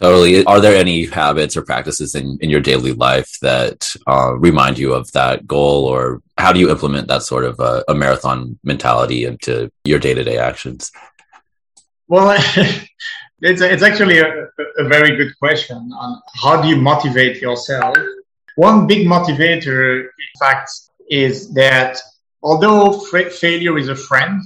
Totally. 0.00 0.44
Are 0.44 0.60
there 0.60 0.76
any 0.76 1.06
habits 1.06 1.56
or 1.56 1.62
practices 1.62 2.14
in, 2.14 2.36
in 2.40 2.50
your 2.50 2.60
daily 2.60 2.92
life 2.92 3.38
that 3.42 3.94
uh, 4.06 4.34
remind 4.34 4.78
you 4.78 4.92
of 4.92 5.10
that 5.12 5.46
goal, 5.46 5.84
or 5.84 6.20
how 6.36 6.52
do 6.52 6.58
you 6.58 6.70
implement 6.70 7.06
that 7.08 7.22
sort 7.22 7.44
of 7.44 7.60
a, 7.60 7.84
a 7.88 7.94
marathon 7.94 8.58
mentality 8.64 9.24
into 9.24 9.70
your 9.84 10.00
day 10.00 10.14
to 10.14 10.24
day 10.24 10.36
actions? 10.36 10.90
Well, 12.08 12.32
it's, 13.40 13.60
it's 13.60 13.82
actually 13.84 14.18
a, 14.18 14.48
a 14.78 14.88
very 14.88 15.16
good 15.16 15.38
question 15.38 15.76
on 15.76 16.20
how 16.42 16.60
do 16.60 16.68
you 16.68 16.76
motivate 16.76 17.40
yourself 17.40 17.96
one 18.56 18.86
big 18.86 19.06
motivator, 19.06 20.02
in 20.02 20.38
fact, 20.38 20.70
is 21.08 21.52
that 21.54 21.98
although 22.42 22.92
failure 22.92 23.76
is 23.78 23.88
a 23.88 23.96
friend, 23.96 24.42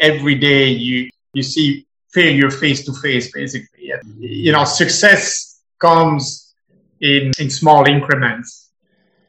every 0.00 0.34
day 0.36 0.68
you, 0.68 1.10
you 1.34 1.42
see 1.42 1.86
failure 2.12 2.50
face 2.50 2.84
to 2.86 2.94
face, 2.94 3.30
basically. 3.30 3.73
You 4.18 4.52
know, 4.52 4.64
success 4.64 5.60
comes 5.78 6.54
in, 7.00 7.32
in 7.38 7.50
small 7.50 7.86
increments, 7.86 8.70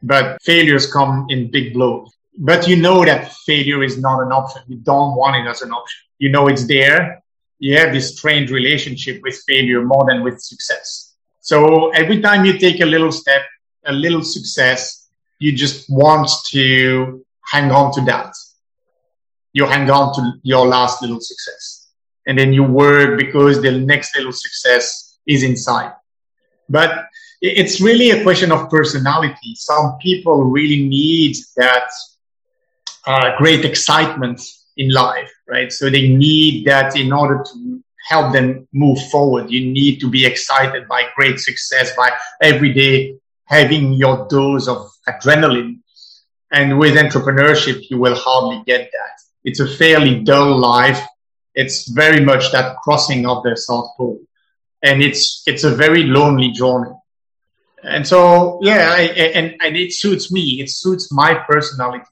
but 0.01 0.41
failures 0.43 0.91
come 0.91 1.27
in 1.29 1.51
big 1.51 1.73
blows. 1.73 2.09
But 2.37 2.67
you 2.67 2.75
know 2.75 3.05
that 3.05 3.31
failure 3.45 3.83
is 3.83 3.97
not 3.97 4.21
an 4.21 4.31
option. 4.31 4.61
You 4.67 4.77
don't 4.77 5.15
want 5.15 5.35
it 5.35 5.49
as 5.49 5.61
an 5.61 5.71
option. 5.71 6.01
You 6.19 6.29
know 6.29 6.47
it's 6.47 6.67
there. 6.67 7.23
You 7.59 7.77
have 7.77 7.93
this 7.93 8.17
strained 8.17 8.49
relationship 8.49 9.21
with 9.23 9.41
failure 9.47 9.83
more 9.83 10.05
than 10.07 10.23
with 10.23 10.41
success. 10.41 11.13
So 11.39 11.89
every 11.91 12.21
time 12.21 12.43
you 12.45 12.57
take 12.57 12.81
a 12.81 12.85
little 12.85 13.11
step, 13.11 13.43
a 13.85 13.93
little 13.93 14.23
success, 14.23 15.09
you 15.39 15.53
just 15.53 15.89
want 15.89 16.29
to 16.47 17.23
hang 17.45 17.71
on 17.71 17.93
to 17.93 18.01
that. 18.01 18.33
You 19.53 19.65
hang 19.65 19.89
on 19.89 20.13
to 20.15 20.33
your 20.43 20.67
last 20.67 21.01
little 21.01 21.21
success. 21.21 21.84
And 22.27 22.37
then 22.37 22.53
you 22.53 22.63
work 22.63 23.19
because 23.19 23.61
the 23.61 23.71
next 23.71 24.15
little 24.15 24.31
success 24.31 25.19
is 25.27 25.43
inside. 25.43 25.93
But 26.69 27.05
it's 27.41 27.79
really 27.79 28.09
a 28.11 28.23
question 28.23 28.51
of 28.51 28.69
personality. 28.69 29.53
Some 29.55 29.97
people 30.01 30.45
really 30.45 30.87
need 30.87 31.37
that 31.57 31.87
uh, 33.05 33.37
great 33.37 33.65
excitement 33.65 34.41
in 34.77 34.91
life, 34.91 35.31
right? 35.47 35.71
So 35.71 35.89
they 35.89 36.07
need 36.09 36.65
that 36.65 36.95
in 36.95 37.13
order 37.13 37.43
to 37.43 37.83
help 38.07 38.33
them 38.33 38.67
move 38.73 38.99
forward. 39.09 39.49
You 39.51 39.71
need 39.71 39.99
to 39.99 40.09
be 40.09 40.25
excited 40.25 40.87
by 40.87 41.07
great 41.15 41.39
success, 41.39 41.95
by 41.95 42.11
every 42.41 42.73
day 42.73 43.17
having 43.45 43.93
your 43.93 44.27
dose 44.27 44.67
of 44.67 44.89
adrenaline. 45.07 45.79
And 46.51 46.79
with 46.79 46.95
entrepreneurship, 46.95 47.89
you 47.89 47.97
will 47.97 48.15
hardly 48.15 48.63
get 48.65 48.89
that. 48.91 49.21
It's 49.43 49.59
a 49.59 49.67
fairly 49.67 50.23
dull 50.23 50.57
life. 50.57 51.01
It's 51.55 51.87
very 51.87 52.23
much 52.23 52.51
that 52.51 52.77
crossing 52.83 53.25
of 53.25 53.43
the 53.43 53.55
South 53.55 53.91
Pole. 53.97 54.19
And 54.83 55.01
it's, 55.01 55.43
it's 55.47 55.63
a 55.63 55.71
very 55.73 56.03
lonely 56.03 56.51
journey. 56.51 56.91
And 57.81 58.05
so, 58.05 58.59
yeah, 58.61 58.93
I, 58.93 59.01
and, 59.01 59.55
and 59.61 59.77
it 59.77 59.93
suits 59.93 60.31
me. 60.31 60.59
It 60.61 60.69
suits 60.69 61.11
my 61.11 61.35
personality. 61.47 62.05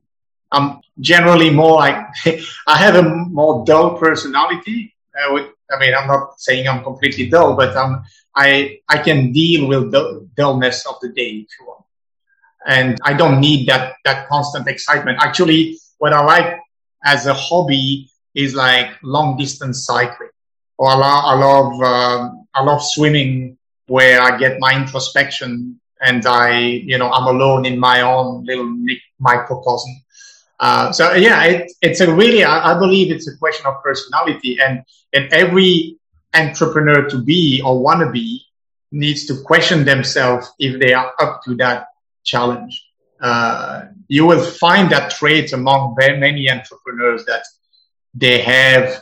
I'm 0.52 0.82
generally 1.00 1.50
more 1.50 1.78
like, 1.78 1.98
I 2.68 2.78
have 2.78 2.96
a 2.96 3.04
more 3.04 3.66
dull 3.66 3.98
personality. 3.98 4.96
Uh, 5.20 5.46
I 5.72 5.80
mean, 5.80 5.94
I'm 5.96 6.08
not 6.08 6.40
saying 6.40 6.68
I'm 6.68 6.84
completely 6.84 7.28
dull, 7.30 7.56
but 7.56 7.76
I'm, 7.76 8.04
I, 8.36 8.80
I 8.88 9.00
can 9.00 9.32
deal 9.32 9.68
with 9.68 9.92
the 9.92 10.28
dullness 10.36 10.86
of 10.86 10.96
the 11.02 11.10
day 11.10 11.46
if 11.46 11.48
you 11.60 11.66
want. 11.68 11.86
And 12.66 12.98
I 13.04 13.14
don't 13.14 13.42
need 13.42 13.68
that, 13.68 13.96
that 14.06 14.28
constant 14.30 14.68
excitement. 14.68 15.20
Actually, 15.22 15.80
what 15.98 16.14
I 16.14 16.24
like 16.24 16.60
as 17.04 17.26
a 17.26 17.34
hobby 17.34 18.10
is 18.36 18.56
like 18.56 18.92
long 19.04 19.38
distance 19.38 19.86
cycling. 19.86 20.30
Or 20.78 20.90
I 20.90 20.96
love, 20.96 21.24
I 21.26 21.34
love 21.36 21.82
um, 21.82 22.48
I 22.54 22.64
love 22.64 22.84
swimming 22.84 23.58
where 23.88 24.22
I 24.22 24.38
get 24.38 24.60
my 24.60 24.76
introspection 24.76 25.80
and 26.02 26.26
I, 26.26 26.60
you 26.60 26.98
know, 26.98 27.10
I'm 27.12 27.34
alone 27.36 27.66
in 27.66 27.80
my 27.80 28.02
own 28.02 28.46
little 28.46 28.76
microcosm. 29.20 29.92
Uh, 30.60 30.92
so 30.92 31.14
yeah, 31.14 31.44
it, 31.44 31.72
it's 31.82 32.02
a 32.02 32.14
really, 32.14 32.44
I, 32.44 32.74
I, 32.74 32.80
believe 32.80 33.12
it's 33.12 33.28
a 33.28 33.36
question 33.38 33.66
of 33.66 33.82
personality 33.84 34.60
and, 34.62 34.84
and 35.14 35.32
every 35.34 35.98
entrepreneur 36.34 37.10
to 37.10 37.18
be 37.22 37.62
or 37.66 37.82
want 37.82 38.02
to 38.02 38.12
be 38.12 38.46
needs 38.92 39.26
to 39.26 39.42
question 39.42 39.84
themselves 39.84 40.52
if 40.60 40.80
they 40.80 40.94
are 40.94 41.12
up 41.20 41.42
to 41.44 41.56
that 41.56 41.88
challenge. 42.24 42.86
Uh, 43.20 43.86
you 44.08 44.26
will 44.26 44.44
find 44.44 44.92
that 44.92 45.12
trait 45.12 45.54
among 45.54 45.96
very 46.00 46.20
many 46.20 46.50
entrepreneurs 46.50 47.26
that 47.26 47.44
they 48.14 48.42
have 48.42 49.02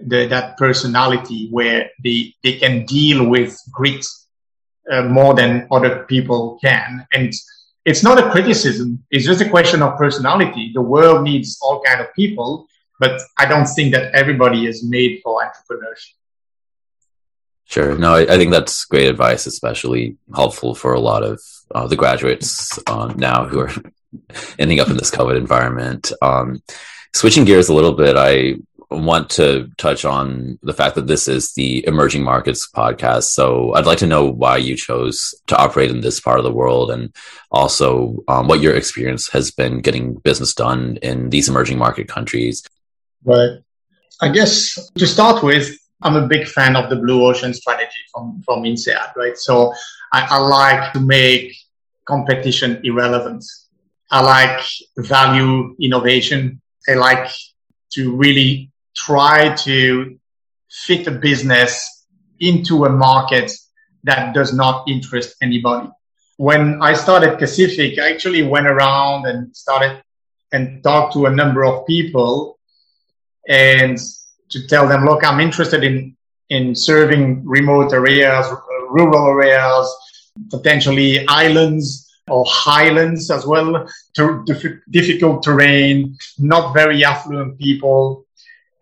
the, 0.00 0.26
that 0.26 0.56
personality 0.56 1.48
where 1.50 1.90
they, 2.02 2.34
they 2.42 2.54
can 2.58 2.84
deal 2.84 3.28
with 3.28 3.58
grit 3.70 4.04
uh, 4.90 5.02
more 5.02 5.34
than 5.34 5.66
other 5.70 6.04
people 6.04 6.58
can. 6.62 7.06
And 7.12 7.32
it's 7.84 8.02
not 8.02 8.18
a 8.18 8.30
criticism. 8.30 9.04
It's 9.10 9.24
just 9.24 9.40
a 9.40 9.48
question 9.48 9.82
of 9.82 9.96
personality. 9.96 10.72
The 10.74 10.82
world 10.82 11.22
needs 11.22 11.58
all 11.62 11.82
kind 11.82 12.00
of 12.00 12.12
people, 12.14 12.66
but 12.98 13.20
I 13.38 13.46
don't 13.46 13.66
think 13.66 13.92
that 13.92 14.14
everybody 14.14 14.66
is 14.66 14.84
made 14.84 15.20
for 15.22 15.42
entrepreneurship. 15.42 16.14
Sure. 17.66 17.96
No, 17.96 18.14
I, 18.14 18.22
I 18.22 18.36
think 18.36 18.50
that's 18.50 18.84
great 18.84 19.08
advice, 19.08 19.46
especially 19.46 20.16
helpful 20.34 20.74
for 20.74 20.92
a 20.92 21.00
lot 21.00 21.22
of 21.22 21.40
uh, 21.74 21.86
the 21.86 21.96
graduates 21.96 22.78
um, 22.86 23.16
now 23.16 23.46
who 23.46 23.60
are 23.60 23.70
ending 24.58 24.80
up 24.80 24.88
in 24.88 24.96
this 24.96 25.10
COVID 25.10 25.36
environment. 25.36 26.12
Um, 26.20 26.62
switching 27.14 27.44
gears 27.44 27.68
a 27.68 27.74
little 27.74 27.92
bit, 27.92 28.16
I 28.16 28.56
want 28.90 29.30
to 29.30 29.70
touch 29.78 30.04
on 30.04 30.58
the 30.62 30.74
fact 30.74 30.94
that 30.94 31.06
this 31.06 31.26
is 31.26 31.52
the 31.54 31.84
emerging 31.86 32.22
markets 32.22 32.68
podcast. 32.70 33.24
So 33.24 33.72
I'd 33.74 33.86
like 33.86 33.98
to 33.98 34.06
know 34.06 34.24
why 34.24 34.58
you 34.58 34.76
chose 34.76 35.34
to 35.46 35.56
operate 35.56 35.90
in 35.90 36.00
this 36.00 36.20
part 36.20 36.38
of 36.38 36.44
the 36.44 36.52
world 36.52 36.90
and 36.90 37.14
also 37.50 38.22
um, 38.28 38.46
what 38.46 38.60
your 38.60 38.74
experience 38.74 39.28
has 39.28 39.50
been 39.50 39.80
getting 39.80 40.14
business 40.14 40.54
done 40.54 40.98
in 41.02 41.30
these 41.30 41.48
emerging 41.48 41.78
market 41.78 42.08
countries. 42.08 42.62
Right. 43.24 43.58
I 44.20 44.28
guess 44.28 44.90
to 44.92 45.06
start 45.06 45.42
with, 45.42 45.76
I'm 46.02 46.16
a 46.16 46.28
big 46.28 46.46
fan 46.46 46.76
of 46.76 46.90
the 46.90 46.96
blue 46.96 47.24
ocean 47.24 47.54
strategy 47.54 48.02
from, 48.12 48.42
from 48.44 48.62
INSEAD, 48.64 49.16
right? 49.16 49.36
So 49.36 49.72
I, 50.12 50.26
I 50.30 50.38
like 50.38 50.92
to 50.92 51.00
make 51.00 51.56
competition 52.04 52.80
irrelevant. 52.84 53.44
I 54.10 54.20
like 54.20 54.64
value 54.98 55.74
innovation. 55.80 56.60
I 56.88 56.94
like 56.94 57.30
to 57.92 58.14
really 58.16 58.72
try 58.96 59.54
to 59.54 60.18
fit 60.70 61.06
a 61.06 61.10
business 61.10 62.06
into 62.40 62.84
a 62.84 62.90
market 62.90 63.52
that 64.02 64.34
does 64.34 64.52
not 64.52 64.88
interest 64.88 65.36
anybody. 65.40 65.88
When 66.36 66.82
I 66.82 66.94
started 66.94 67.38
Kacific, 67.38 67.98
I 67.98 68.10
actually 68.10 68.42
went 68.42 68.66
around 68.66 69.26
and 69.26 69.54
started 69.56 70.02
and 70.52 70.82
talked 70.82 71.14
to 71.14 71.26
a 71.26 71.30
number 71.30 71.64
of 71.64 71.86
people 71.86 72.58
and 73.48 73.98
to 74.50 74.66
tell 74.66 74.86
them, 74.86 75.04
look, 75.04 75.24
I'm 75.24 75.40
interested 75.40 75.84
in, 75.84 76.16
in 76.50 76.74
serving 76.74 77.46
remote 77.46 77.92
areas, 77.92 78.46
rural 78.90 79.40
areas, 79.40 79.92
potentially 80.50 81.26
islands 81.28 82.13
or 82.28 82.44
highlands 82.48 83.30
as 83.30 83.46
well, 83.46 83.86
to 84.14 84.44
difficult 84.90 85.42
terrain, 85.42 86.16
not 86.38 86.72
very 86.72 87.04
affluent 87.04 87.58
people 87.58 88.24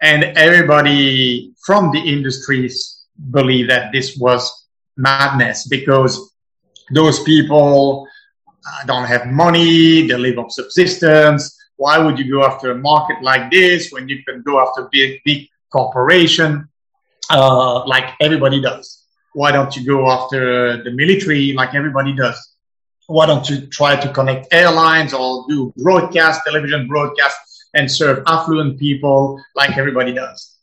and 0.02 0.25
everybody 0.37 1.52
from 1.64 1.92
the 1.92 2.00
industries 2.00 3.04
believe 3.30 3.68
that 3.68 3.92
this 3.92 4.16
was 4.18 4.66
madness 4.96 5.68
because 5.68 6.34
those 6.92 7.22
people 7.22 8.06
uh, 8.66 8.84
don't 8.87 9.06
have 9.06 9.26
money, 9.26 10.06
they 10.06 10.16
live 10.16 10.38
on 10.38 10.50
subsistence. 10.50 11.56
Why 11.76 11.99
would 11.99 12.19
you 12.19 12.30
go 12.30 12.45
after 12.45 12.73
a 12.73 12.75
market 12.75 13.23
like 13.23 13.50
this 13.52 13.93
when 13.93 14.08
you 14.08 14.23
can 14.25 14.43
go 14.43 14.60
after 14.60 14.88
big, 14.90 15.21
big 15.25 15.47
corporation 15.73 16.69
uh, 17.30 17.86
like 17.86 18.14
everybody 18.21 18.60
does? 18.60 19.04
Why 19.34 19.52
don't 19.52 19.75
you 19.76 19.86
go 19.86 20.10
after 20.10 20.82
the 20.82 20.90
military 20.90 21.52
like 21.52 21.75
everybody 21.76 22.12
does? 22.12 22.51
Why 23.12 23.26
don't 23.26 23.48
you 23.50 23.66
try 23.66 23.96
to 23.96 24.08
connect 24.12 24.52
airlines 24.52 25.12
or 25.12 25.44
do 25.48 25.72
broadcast, 25.76 26.40
television 26.46 26.88
broadcast 26.88 27.36
and 27.75 27.90
serve 27.90 28.22
affluent 28.26 28.78
people 28.78 29.42
like 29.54 29.76
everybody 29.76 30.12
does. 30.12 30.56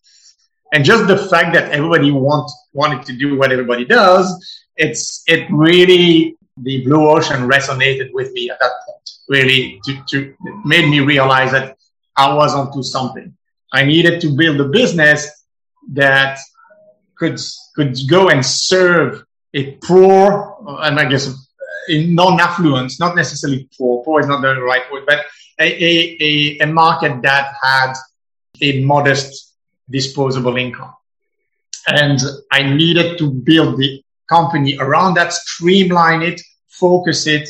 And 0.73 0.83
just 0.83 1.07
the 1.07 1.17
fact 1.17 1.53
that 1.53 1.71
everybody 1.71 2.11
want, 2.11 2.49
wanted 2.73 3.05
to 3.05 3.13
do 3.13 3.37
what 3.37 3.51
everybody 3.51 3.85
does, 3.85 4.25
it's, 4.75 5.23
it 5.27 5.47
really, 5.51 6.37
the 6.57 6.83
blue 6.83 7.07
ocean 7.09 7.47
resonated 7.47 8.11
with 8.13 8.31
me 8.33 8.49
at 8.49 8.59
that 8.59 8.71
point. 8.85 9.09
Really, 9.27 9.79
to, 9.85 10.03
to 10.09 10.35
made 10.65 10.89
me 10.89 11.01
realize 11.01 11.51
that 11.51 11.77
I 12.15 12.33
was 12.33 12.55
onto 12.55 12.81
something. 12.81 13.35
I 13.71 13.85
needed 13.85 14.21
to 14.21 14.35
build 14.35 14.59
a 14.59 14.65
business 14.65 15.45
that 15.93 16.39
could, 17.15 17.39
could 17.75 17.95
go 18.09 18.29
and 18.29 18.43
serve 18.43 19.23
a 19.53 19.73
poor, 19.83 20.57
and 20.81 20.99
I 20.99 21.05
guess 21.05 21.48
in 21.89 22.15
non-affluence, 22.15 22.99
not 22.99 23.15
necessarily 23.15 23.67
poor, 23.77 24.03
poor 24.03 24.19
is 24.21 24.27
not 24.27 24.41
the 24.41 24.61
right 24.61 24.83
word, 24.91 25.03
but 25.05 25.25
a, 25.59 25.67
a, 26.23 26.59
a 26.61 26.67
market 26.67 27.21
that 27.21 27.53
had 27.61 27.93
a 28.61 28.83
modest 28.85 29.55
disposable 29.89 30.55
income. 30.57 30.93
And 31.87 32.19
I 32.51 32.63
needed 32.63 33.17
to 33.17 33.31
build 33.31 33.77
the 33.77 34.03
company 34.29 34.77
around 34.77 35.15
that, 35.15 35.33
streamline 35.33 36.21
it, 36.21 36.41
focus 36.67 37.27
it 37.27 37.49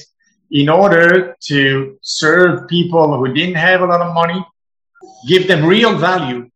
in 0.51 0.69
order 0.69 1.35
to 1.41 1.97
serve 2.01 2.67
people 2.67 3.17
who 3.17 3.33
didn't 3.33 3.55
have 3.55 3.81
a 3.81 3.85
lot 3.85 4.01
of 4.01 4.13
money, 4.13 4.43
give 5.27 5.47
them 5.47 5.65
real 5.65 5.97
value. 5.97 6.49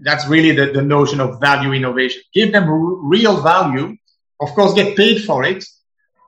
That's 0.00 0.26
really 0.28 0.52
the, 0.52 0.72
the 0.72 0.82
notion 0.82 1.20
of 1.20 1.40
value 1.40 1.72
innovation. 1.72 2.22
Give 2.32 2.52
them 2.52 2.64
r- 2.64 2.76
real 2.76 3.40
value, 3.40 3.96
of 4.40 4.50
course, 4.50 4.74
get 4.74 4.96
paid 4.96 5.24
for 5.24 5.44
it, 5.44 5.64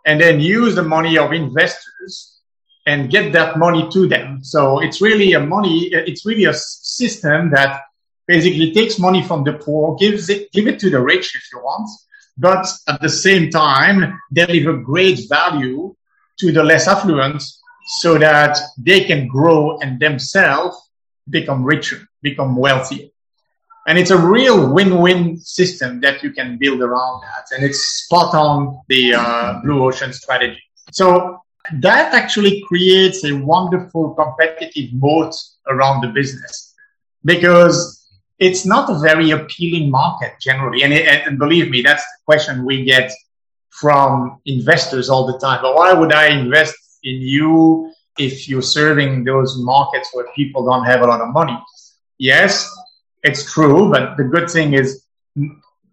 and 0.07 0.21
then 0.21 0.41
use 0.41 0.75
the 0.75 0.83
money 0.83 1.19
of 1.19 1.33
investors 1.33 2.41
and 2.87 3.11
get 3.11 3.33
that 3.33 3.59
money 3.59 3.89
to 3.93 4.07
them. 4.07 4.43
So 4.43 4.79
it's 4.79 5.01
really 5.01 5.33
a 5.33 5.41
money, 5.41 5.89
it's 5.93 6.25
really 6.25 6.45
a 6.45 6.55
system 6.55 7.51
that 7.51 7.83
basically 8.27 8.73
takes 8.73 8.99
money 8.99 9.23
from 9.23 9.43
the 9.45 9.55
poor, 9.55 9.97
gives 9.97 10.31
it, 10.31 10.51
give 10.53 10.69
it 10.69 10.79
to 10.81 10.91
the 10.91 11.01
rich 11.01 11.35
if 11.35 11.43
you 11.53 11.59
want, 11.59 11.91
but 12.39 12.67
at 12.89 13.01
the 13.01 13.09
same 13.09 13.51
time, 13.51 14.19
deliver 14.33 14.77
great 14.77 15.29
value 15.29 15.95
to 16.39 16.53
the 16.53 16.63
less 16.63 16.87
affluent 16.87 17.43
so 17.99 18.19
that 18.19 18.59
they 18.79 19.05
can 19.05 19.27
grow 19.27 19.79
and 19.79 19.99
themselves 19.99 20.77
become 21.29 21.65
richer, 21.65 22.07
become 22.23 22.57
wealthier. 22.57 23.09
And 23.87 23.99
it's 23.99 24.11
a 24.11 24.19
real 24.19 24.73
win-win 24.73 25.39
system 25.39 26.01
that 26.01 26.23
you 26.23 26.33
can 26.33 26.59
build 26.59 26.81
around 26.81 27.23
that. 27.23 27.47
And 27.55 27.65
it's 27.65 27.79
spot 27.79 28.35
on 28.35 28.81
the 28.89 29.15
uh, 29.15 29.61
blue 29.63 29.85
ocean 29.85 30.13
strategy. 30.13 30.61
So 30.91 31.41
that 31.75 32.15
actually 32.15 32.63
creates 32.67 33.25
a 33.25 33.33
wonderful 33.33 34.15
competitive 34.15 34.93
moat 34.95 35.35
around 35.69 36.01
the 36.01 36.09
business 36.09 36.75
because 37.25 38.09
it's 38.39 38.67
not 38.67 38.91
a 38.91 38.99
very 38.99 39.31
appealing 39.31 39.91
market 39.91 40.33
generally. 40.41 40.83
And, 40.83 40.93
it, 40.93 41.07
and 41.27 41.39
believe 41.39 41.71
me, 41.71 41.83
that's 41.83 42.03
the 42.03 42.25
question 42.25 42.65
we 42.65 42.85
get 42.85 43.11
from 43.71 44.41
investors 44.47 45.09
all 45.09 45.27
the 45.27 45.39
time. 45.39 45.63
But 45.63 45.75
why 45.75 45.93
would 45.93 46.13
I 46.13 46.29
invest 46.29 46.77
in 47.03 47.21
you 47.21 47.93
if 48.19 48.49
you're 48.49 48.63
serving 48.63 49.25
those 49.25 49.59
markets 49.59 50.11
where 50.13 50.27
people 50.35 50.65
don't 50.65 50.85
have 50.85 51.03
a 51.03 51.07
lot 51.07 51.21
of 51.21 51.33
money? 51.33 51.59
Yes, 52.19 52.69
it's 53.29 53.53
true. 53.53 53.91
But 53.91 54.17
the 54.17 54.25
good 54.25 54.49
thing 54.49 54.75
is 54.75 55.05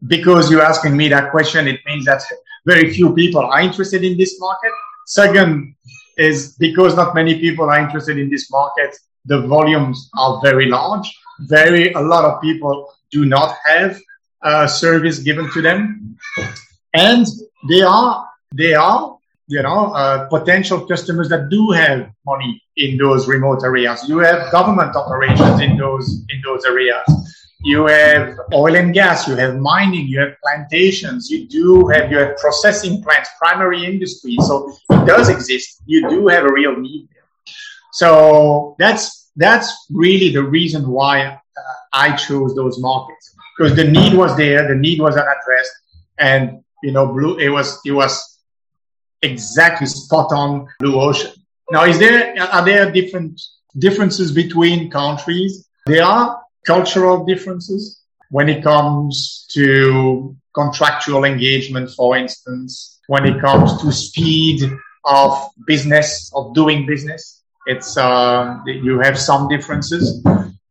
because 0.07 0.49
you're 0.49 0.67
asking 0.73 0.95
me 0.95 1.09
that 1.09 1.31
question, 1.31 1.67
it 1.67 1.79
means 1.85 2.05
that 2.05 2.21
very 2.65 2.93
few 2.93 3.13
people 3.13 3.41
are 3.41 3.61
interested 3.61 4.03
in 4.03 4.17
this 4.17 4.39
market 4.39 4.71
Second 5.05 5.75
is 6.17 6.55
because 6.59 6.95
not 6.95 7.15
many 7.15 7.39
people 7.39 7.69
are 7.69 7.79
interested 7.79 8.17
in 8.17 8.29
this 8.29 8.49
market, 8.51 8.95
the 9.25 9.41
volumes 9.41 10.09
are 10.17 10.39
very 10.41 10.67
large. 10.67 11.13
Very, 11.41 11.91
a 11.93 11.99
lot 11.99 12.25
of 12.25 12.41
people 12.41 12.93
do 13.11 13.25
not 13.25 13.55
have 13.65 13.99
a 14.43 14.67
service 14.67 15.19
given 15.19 15.49
to 15.51 15.61
them. 15.61 16.17
And 16.93 17.25
they 17.67 17.81
are, 17.81 18.27
they 18.53 18.73
are, 18.73 19.17
you 19.47 19.61
know, 19.61 19.93
uh, 19.93 20.27
potential 20.29 20.85
customers 20.87 21.29
that 21.29 21.49
do 21.49 21.71
have 21.71 22.09
money 22.25 22.61
in 22.77 22.97
those 22.97 23.27
remote 23.27 23.63
areas. 23.63 24.07
You 24.07 24.19
have 24.19 24.51
government 24.51 24.95
operations 24.95 25.59
in 25.61 25.77
those, 25.77 26.25
in 26.29 26.41
those 26.43 26.65
areas 26.65 27.07
you 27.63 27.85
have 27.85 28.37
oil 28.53 28.75
and 28.75 28.93
gas, 28.93 29.25
you 29.27 29.35
have 29.37 29.55
mining, 29.55 30.05
you 30.07 30.19
have 30.19 30.35
plantations, 30.43 31.29
you 31.29 31.47
do 31.47 31.87
have 31.87 32.11
you 32.11 32.17
have 32.17 32.35
processing 32.37 33.01
plants, 33.01 33.29
primary 33.39 33.85
industry. 33.85 34.35
So 34.41 34.75
it 34.89 35.07
does 35.07 35.29
exist. 35.29 35.81
You 35.85 36.09
do 36.09 36.27
have 36.27 36.43
a 36.43 36.53
real 36.53 36.75
need 36.75 37.07
there. 37.13 37.23
So 37.93 38.75
that's 38.79 39.31
that's 39.37 39.87
really 39.89 40.29
the 40.31 40.43
reason 40.43 40.89
why 40.89 41.25
uh, 41.25 41.39
I 41.93 42.15
chose 42.17 42.53
those 42.53 42.79
markets 42.79 43.33
because 43.57 43.75
the 43.75 43.85
need 43.85 44.13
was 44.13 44.35
there, 44.35 44.67
the 44.67 44.75
need 44.75 44.99
was 44.99 45.15
unaddressed, 45.15 45.71
And, 46.17 46.63
you 46.83 46.91
know, 46.91 47.07
blue, 47.07 47.37
it 47.37 47.49
was, 47.49 47.79
it 47.85 47.91
was 47.91 48.32
exactly 49.23 49.87
spot 49.87 50.31
on 50.31 50.67
blue 50.79 50.99
ocean. 50.99 51.31
Now, 51.71 51.85
is 51.85 51.97
there, 51.97 52.35
are 52.39 52.63
there 52.63 52.91
different 52.91 53.41
differences 53.79 54.31
between 54.31 54.91
countries? 54.91 55.67
There 55.85 56.03
are 56.03 56.41
cultural 56.65 57.25
differences 57.25 58.01
when 58.29 58.49
it 58.49 58.63
comes 58.63 59.47
to 59.53 60.35
contractual 60.53 61.23
engagement, 61.23 61.89
for 61.91 62.15
instance, 62.15 62.99
when 63.07 63.25
it 63.25 63.41
comes 63.41 63.81
to 63.81 63.91
speed 63.91 64.61
of 65.05 65.49
business, 65.65 66.31
of 66.35 66.53
doing 66.53 66.85
business. 66.85 67.41
It's, 67.65 67.97
uh, 67.97 68.59
you 68.65 68.99
have 68.99 69.17
some 69.17 69.47
differences, 69.47 70.21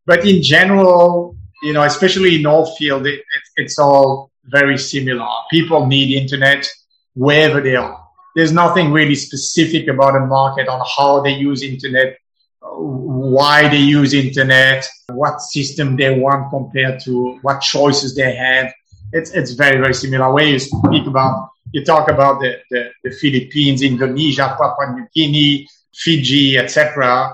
but 0.05 0.25
in 0.25 0.41
general, 0.41 1.35
you 1.63 1.73
know, 1.73 1.83
especially 1.83 2.35
in 2.35 2.43
Northfield, 2.43 3.07
it, 3.07 3.19
it, 3.19 3.43
it's 3.55 3.79
all 3.79 4.31
very 4.45 4.77
similar. 4.77 5.27
People 5.49 5.87
need 5.87 6.15
internet 6.15 6.67
wherever 7.15 7.61
they 7.61 7.75
are. 7.75 8.02
There's 8.35 8.51
nothing 8.51 8.91
really 8.91 9.15
specific 9.15 9.87
about 9.87 10.15
a 10.15 10.25
market 10.25 10.67
on 10.67 10.81
how 10.97 11.21
they 11.21 11.33
use 11.33 11.61
internet, 11.61 12.17
why 12.61 13.67
they 13.69 13.77
use 13.77 14.13
internet, 14.13 14.87
what 15.09 15.39
system 15.41 15.95
they 15.95 16.17
want 16.17 16.49
compared 16.49 16.99
to 17.01 17.37
what 17.43 17.61
choices 17.61 18.15
they 18.15 18.33
have. 18.35 18.73
It's, 19.11 19.31
it's 19.31 19.51
very, 19.51 19.77
very 19.79 19.93
similar. 19.93 20.33
When 20.33 20.47
you 20.47 20.59
speak 20.59 21.05
about, 21.05 21.49
you 21.71 21.85
talk 21.85 22.09
about 22.09 22.39
the, 22.41 22.59
the, 22.71 22.91
the 23.03 23.11
Philippines, 23.11 23.83
Indonesia, 23.83 24.55
Papua 24.57 24.95
New 24.95 25.07
Guinea, 25.13 25.67
Fiji, 25.93 26.57
etc. 26.57 27.31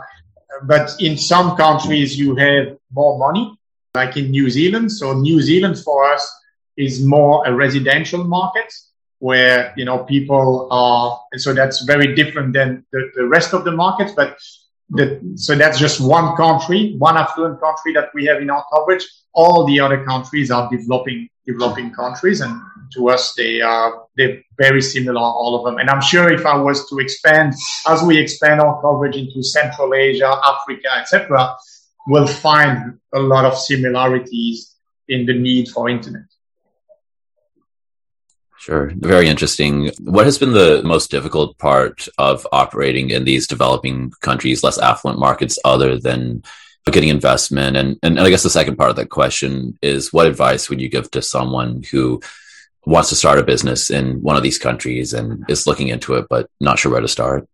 But 0.63 0.91
in 0.99 1.17
some 1.17 1.55
countries, 1.55 2.19
you 2.19 2.35
have 2.35 2.77
more 2.91 3.17
money, 3.17 3.57
like 3.95 4.17
in 4.17 4.31
New 4.31 4.49
Zealand. 4.49 4.91
So 4.91 5.13
New 5.13 5.41
Zealand 5.41 5.79
for 5.79 6.11
us 6.11 6.29
is 6.75 7.05
more 7.05 7.45
a 7.45 7.53
residential 7.53 8.25
market 8.25 8.73
where, 9.19 9.73
you 9.77 9.85
know, 9.85 9.99
people 9.99 10.67
are, 10.71 11.19
so 11.35 11.53
that's 11.53 11.81
very 11.83 12.15
different 12.15 12.53
than 12.53 12.85
the, 12.91 13.11
the 13.15 13.25
rest 13.25 13.53
of 13.53 13.63
the 13.63 13.71
markets. 13.71 14.13
But 14.15 14.37
the, 14.89 15.19
so 15.35 15.55
that's 15.55 15.77
just 15.77 16.01
one 16.01 16.35
country, 16.35 16.95
one 16.97 17.17
affluent 17.17 17.61
country 17.61 17.93
that 17.93 18.09
we 18.13 18.25
have 18.25 18.41
in 18.41 18.49
our 18.49 18.65
coverage. 18.73 19.05
All 19.33 19.65
the 19.65 19.79
other 19.79 20.03
countries 20.05 20.49
are 20.49 20.69
developing, 20.71 21.29
developing 21.45 21.91
countries. 21.91 22.41
And 22.41 22.59
to 22.93 23.09
us, 23.09 23.33
they 23.33 23.61
are, 23.61 24.05
they're 24.15 24.41
very 24.57 24.81
similar, 24.81 25.21
all 25.21 25.55
of 25.55 25.65
them. 25.65 25.79
And 25.79 25.89
I'm 25.89 26.01
sure 26.01 26.31
if 26.31 26.45
I 26.45 26.55
was 26.55 26.89
to 26.89 26.99
expand, 26.99 27.53
as 27.87 28.01
we 28.01 28.17
expand 28.17 28.61
our 28.61 28.81
coverage 28.81 29.15
into 29.15 29.43
Central 29.43 29.93
Asia, 29.93 30.33
Africa, 30.43 30.89
etc., 30.97 31.55
we'll 32.07 32.27
find 32.27 32.97
a 33.13 33.19
lot 33.19 33.45
of 33.45 33.57
similarities 33.57 34.75
in 35.09 35.25
the 35.25 35.33
need 35.33 35.67
for 35.69 35.89
internet. 35.89 36.23
Sure. 38.59 38.91
Very 38.95 39.29
interesting. 39.29 39.89
What 40.01 40.25
has 40.25 40.37
been 40.37 40.51
the 40.51 40.81
most 40.83 41.09
difficult 41.09 41.57
part 41.57 42.09
of 42.17 42.45
operating 42.51 43.09
in 43.09 43.23
these 43.23 43.47
developing 43.47 44.11
countries, 44.19 44.63
less 44.63 44.77
affluent 44.77 45.17
markets, 45.17 45.57
other 45.63 45.97
than 45.97 46.43
getting 46.91 47.07
investment? 47.07 47.77
And, 47.77 47.97
and 48.03 48.19
I 48.19 48.29
guess 48.29 48.43
the 48.43 48.49
second 48.49 48.75
part 48.75 48.89
of 48.89 48.97
that 48.97 49.09
question 49.09 49.79
is 49.81 50.11
what 50.11 50.27
advice 50.27 50.69
would 50.69 50.81
you 50.81 50.89
give 50.89 51.09
to 51.11 51.21
someone 51.21 51.83
who 51.89 52.21
wants 52.85 53.07
to 53.09 53.15
start 53.15 53.39
a 53.39 53.43
business 53.43 53.89
in 53.89 54.21
one 54.21 54.35
of 54.35 54.43
these 54.43 54.57
countries 54.57 55.13
and 55.13 55.45
is 55.49 55.65
looking 55.65 55.87
into 55.87 56.15
it, 56.15 56.25
but 56.29 56.49
not 56.59 56.79
sure 56.79 56.91
where 56.91 57.01
to 57.01 57.07
start? 57.07 57.47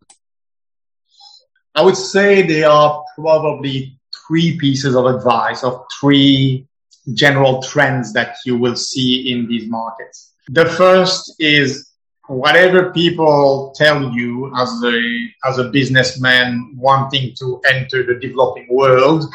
I 1.75 1.83
would 1.83 1.97
say 1.97 2.41
there 2.41 2.69
are 2.69 3.03
probably 3.15 3.99
three 4.27 4.57
pieces 4.57 4.95
of 4.95 5.05
advice 5.05 5.63
of 5.63 5.85
three 5.99 6.65
general 7.13 7.61
trends 7.61 8.11
that 8.13 8.37
you 8.43 8.57
will 8.57 8.75
see 8.75 9.31
in 9.31 9.47
these 9.47 9.69
markets. 9.69 10.31
The 10.49 10.65
first 10.65 11.35
is 11.39 11.91
whatever 12.27 12.91
people 12.91 13.73
tell 13.75 14.11
you 14.11 14.51
as 14.55 14.69
a 14.83 15.29
as 15.47 15.57
a 15.57 15.69
businessman 15.69 16.75
wanting 16.77 17.35
to 17.39 17.61
enter 17.67 18.03
the 18.03 18.15
developing 18.19 18.67
world, 18.69 19.25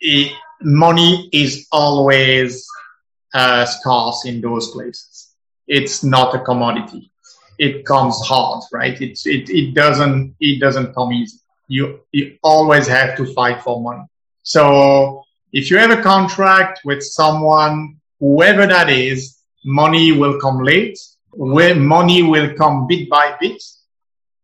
it, 0.00 0.32
money 0.60 1.28
is 1.32 1.66
always 1.72 2.66
uh, 3.34 3.64
scarce 3.64 4.24
in 4.26 4.40
those 4.40 4.70
places. 4.70 5.34
It's 5.66 6.04
not 6.04 6.34
a 6.34 6.40
commodity. 6.40 7.10
It 7.58 7.84
comes 7.86 8.20
hard, 8.24 8.64
right? 8.72 9.00
It, 9.00 9.18
it, 9.24 9.48
it 9.50 9.74
doesn't, 9.74 10.34
it 10.40 10.60
doesn't 10.60 10.94
come 10.94 11.12
easy. 11.12 11.38
You, 11.68 12.00
you 12.12 12.36
always 12.42 12.86
have 12.88 13.16
to 13.16 13.32
fight 13.32 13.62
for 13.62 13.80
money. 13.80 14.04
So 14.42 15.22
if 15.52 15.70
you 15.70 15.78
have 15.78 15.90
a 15.90 16.02
contract 16.02 16.80
with 16.84 17.02
someone, 17.02 18.00
whoever 18.20 18.66
that 18.66 18.90
is, 18.90 19.38
money 19.64 20.12
will 20.12 20.40
come 20.40 20.62
late, 20.62 20.98
where 21.30 21.74
money 21.74 22.22
will 22.22 22.54
come 22.54 22.86
bit 22.86 23.08
by 23.08 23.36
bit, 23.40 23.62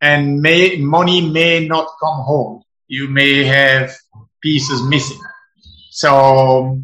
and 0.01 0.41
may, 0.41 0.77
money 0.77 1.31
may 1.31 1.67
not 1.67 1.89
come 2.01 2.21
whole. 2.23 2.65
You 2.87 3.09
may 3.09 3.45
have 3.45 3.95
pieces 4.41 4.83
missing. 4.83 5.21
So 5.91 6.81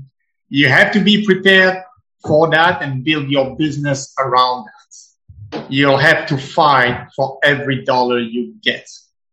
you 0.49 0.69
have 0.69 0.93
to 0.93 1.01
be 1.01 1.25
prepared 1.25 1.83
for 2.27 2.51
that 2.51 2.83
and 2.83 3.05
build 3.05 3.29
your 3.29 3.57
business 3.57 4.13
around 4.19 4.67
that. 4.67 5.67
You'll 5.69 5.99
have 5.99 6.27
to 6.29 6.37
fight 6.37 7.09
for 7.15 7.39
every 7.43 7.85
dollar 7.85 8.19
you 8.19 8.55
get. 8.63 8.89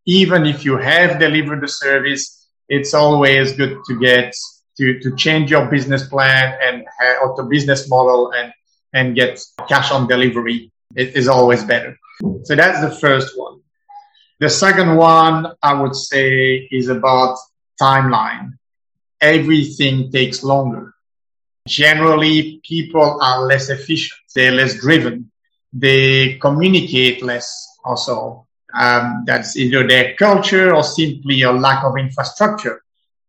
Even 0.06 0.46
if 0.46 0.64
you 0.66 0.78
have 0.78 1.20
delivered 1.20 1.62
the 1.62 1.68
service, 1.68 2.48
it's 2.70 2.94
always 2.94 3.54
good 3.54 3.78
to 3.88 4.00
get 4.00 4.34
to, 4.78 5.00
to 5.00 5.16
change 5.16 5.52
your 5.52 5.66
business 5.66 6.08
plan 6.08 6.58
and 6.62 6.86
or 7.22 7.36
the 7.36 7.44
business 7.44 7.90
model 7.90 8.32
and 8.32 8.54
and 8.94 9.16
get 9.16 9.40
cash 9.68 9.92
on 9.92 10.08
delivery 10.08 10.72
it 10.96 11.16
is 11.16 11.28
always 11.28 11.64
better. 11.64 11.98
So 12.44 12.56
that's 12.56 12.82
the 12.82 12.92
first 12.92 13.38
one. 13.38 13.62
The 14.40 14.50
second 14.50 14.96
one 14.96 15.54
I 15.62 15.74
would 15.74 15.96
say 15.96 16.68
is 16.72 16.90
about 16.90 17.38
timeline. 17.80 18.54
Everything 19.20 20.12
takes 20.12 20.44
longer. 20.44 20.94
Generally, 21.68 22.62
people 22.64 23.20
are 23.22 23.46
less 23.46 23.70
efficient. 23.70 24.20
They're 24.34 24.52
less 24.52 24.80
driven. 24.80 25.32
They 25.72 26.38
communicate 26.40 27.24
less 27.24 27.68
also. 27.86 28.48
Um, 28.74 29.24
that's 29.26 29.58
either 29.58 29.88
their 29.88 30.16
culture 30.16 30.74
or 30.74 30.84
simply 30.84 31.42
a 31.44 31.52
lack 31.52 31.84
of 31.84 31.98
infrastructure. 31.98 32.82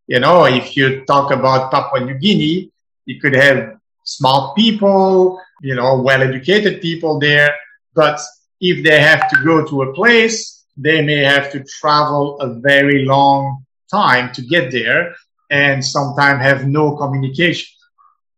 You 0.07 0.19
know, 0.19 0.45
if 0.45 0.75
you 0.75 1.05
talk 1.05 1.31
about 1.31 1.71
Papua 1.71 2.03
New 2.03 2.15
Guinea, 2.15 2.71
you 3.05 3.19
could 3.19 3.35
have 3.35 3.77
smart 4.03 4.55
people, 4.55 5.39
you 5.63 5.73
know, 5.73 5.99
well-educated 6.01 6.81
people 6.81 7.19
there. 7.19 7.55
But 7.95 8.19
if 8.59 8.83
they 8.83 8.99
have 8.99 9.29
to 9.29 9.37
go 9.43 9.65
to 9.65 9.83
a 9.83 9.93
place, 9.93 10.65
they 10.75 11.01
may 11.01 11.23
have 11.23 11.51
to 11.53 11.63
travel 11.63 12.39
a 12.41 12.59
very 12.59 13.05
long 13.05 13.65
time 13.89 14.33
to 14.33 14.41
get 14.41 14.71
there 14.71 15.15
and 15.49 15.83
sometimes 15.83 16.41
have 16.41 16.67
no 16.67 16.97
communication. 16.97 17.67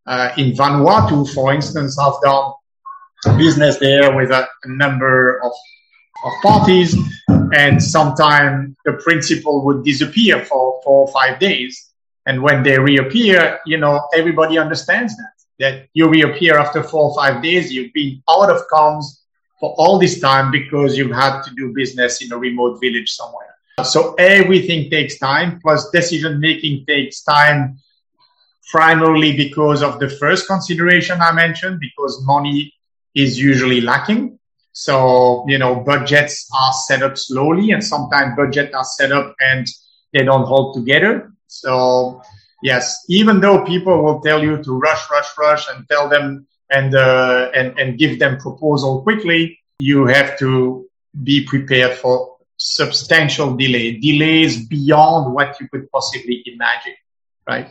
Uh, 0.06 0.30
in 0.36 0.52
Vanuatu, 0.52 1.28
for 1.34 1.52
instance, 1.52 1.98
I've 1.98 2.20
done 2.22 2.52
business 3.36 3.78
there 3.78 4.14
with 4.14 4.30
a, 4.30 4.46
a 4.64 4.68
number 4.68 5.42
of, 5.42 5.52
of 6.24 6.32
parties 6.42 6.96
and 7.56 7.82
sometimes 7.82 8.76
the 8.84 8.92
principal 9.02 9.64
would 9.64 9.84
disappear 9.84 10.44
for 10.44 10.80
four 10.84 11.06
or 11.06 11.12
five 11.12 11.40
days. 11.40 11.90
And 12.26 12.42
when 12.42 12.62
they 12.62 12.78
reappear, 12.78 13.58
you 13.66 13.78
know, 13.78 14.06
everybody 14.14 14.58
understands 14.58 15.16
that 15.16 15.35
that 15.58 15.88
you 15.94 16.08
reappear 16.08 16.58
after 16.58 16.82
four 16.82 17.10
or 17.10 17.14
five 17.14 17.42
days. 17.42 17.72
You've 17.72 17.92
been 17.92 18.22
out 18.28 18.50
of 18.50 18.62
comms 18.72 19.04
for 19.58 19.74
all 19.78 19.98
this 19.98 20.20
time 20.20 20.50
because 20.50 20.96
you've 20.96 21.14
had 21.14 21.42
to 21.42 21.54
do 21.54 21.72
business 21.74 22.22
in 22.22 22.32
a 22.32 22.36
remote 22.36 22.78
village 22.80 23.10
somewhere. 23.10 23.54
So 23.84 24.14
everything 24.14 24.90
takes 24.90 25.18
time, 25.18 25.60
plus 25.60 25.90
decision 25.90 26.40
making 26.40 26.86
takes 26.86 27.22
time 27.22 27.78
primarily 28.70 29.36
because 29.36 29.82
of 29.82 30.00
the 30.00 30.08
first 30.08 30.46
consideration 30.46 31.20
I 31.20 31.32
mentioned, 31.32 31.78
because 31.80 32.24
money 32.24 32.72
is 33.14 33.38
usually 33.38 33.80
lacking. 33.80 34.38
So, 34.72 35.44
you 35.48 35.58
know, 35.58 35.76
budgets 35.76 36.48
are 36.58 36.72
set 36.72 37.02
up 37.02 37.16
slowly 37.16 37.70
and 37.70 37.82
sometimes 37.82 38.36
budgets 38.36 38.74
are 38.74 38.84
set 38.84 39.12
up 39.12 39.34
and 39.40 39.66
they 40.12 40.22
don't 40.24 40.46
hold 40.46 40.74
together. 40.74 41.32
So 41.46 42.20
yes, 42.62 43.04
even 43.08 43.40
though 43.40 43.64
people 43.64 44.02
will 44.02 44.20
tell 44.20 44.42
you 44.42 44.62
to 44.62 44.78
rush, 44.78 45.10
rush, 45.10 45.28
rush 45.38 45.66
and 45.70 45.88
tell 45.88 46.08
them 46.08 46.46
and, 46.70 46.94
uh, 46.94 47.50
and, 47.54 47.78
and 47.78 47.98
give 47.98 48.18
them 48.18 48.38
proposal 48.38 49.02
quickly, 49.02 49.58
you 49.78 50.06
have 50.06 50.38
to 50.38 50.86
be 51.22 51.44
prepared 51.44 51.96
for 51.96 52.36
substantial 52.56 53.56
delay, 53.56 53.98
delays 53.98 54.66
beyond 54.66 55.34
what 55.34 55.60
you 55.60 55.68
could 55.68 55.90
possibly 55.90 56.42
imagine, 56.46 56.94
right? 57.46 57.68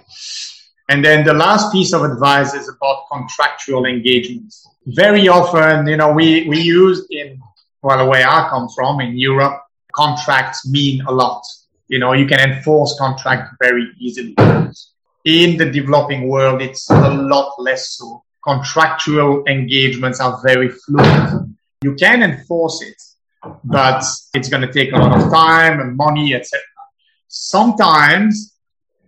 And 0.89 1.03
then 1.03 1.25
the 1.25 1.33
last 1.33 1.71
piece 1.71 1.93
of 1.93 2.03
advice 2.03 2.53
is 2.53 2.69
about 2.69 3.05
contractual 3.11 3.85
engagements. 3.85 4.67
Very 4.85 5.27
often, 5.27 5.87
you 5.87 5.97
know, 5.97 6.11
we, 6.13 6.47
we 6.47 6.61
use 6.61 7.07
in, 7.09 7.39
well, 7.81 8.07
where 8.07 8.27
I 8.27 8.47
come 8.49 8.69
from 8.69 9.01
in 9.01 9.17
Europe, 9.17 9.61
contracts 9.93 10.69
mean 10.69 11.01
a 11.07 11.11
lot. 11.11 11.43
You 11.87 11.99
know, 11.99 12.13
you 12.13 12.25
can 12.25 12.39
enforce 12.39 12.97
contract 12.97 13.55
very 13.61 13.91
easily. 13.99 14.35
In 15.25 15.57
the 15.57 15.69
developing 15.71 16.27
world, 16.27 16.61
it's 16.61 16.89
a 16.89 17.09
lot 17.09 17.53
less 17.59 17.97
so. 17.97 18.23
contractual 18.43 19.43
engagements 19.47 20.19
are 20.19 20.39
very 20.43 20.69
fluid. 20.69 21.55
You 21.81 21.95
can 21.95 22.21
enforce 22.21 22.81
it, 22.83 23.01
but 23.63 24.03
it's 24.35 24.49
going 24.49 24.61
to 24.61 24.71
take 24.71 24.93
a 24.93 24.97
lot 24.97 25.19
of 25.19 25.31
time 25.31 25.79
and 25.81 25.97
money, 25.97 26.35
etc. 26.35 26.61
Sometimes 27.27 28.55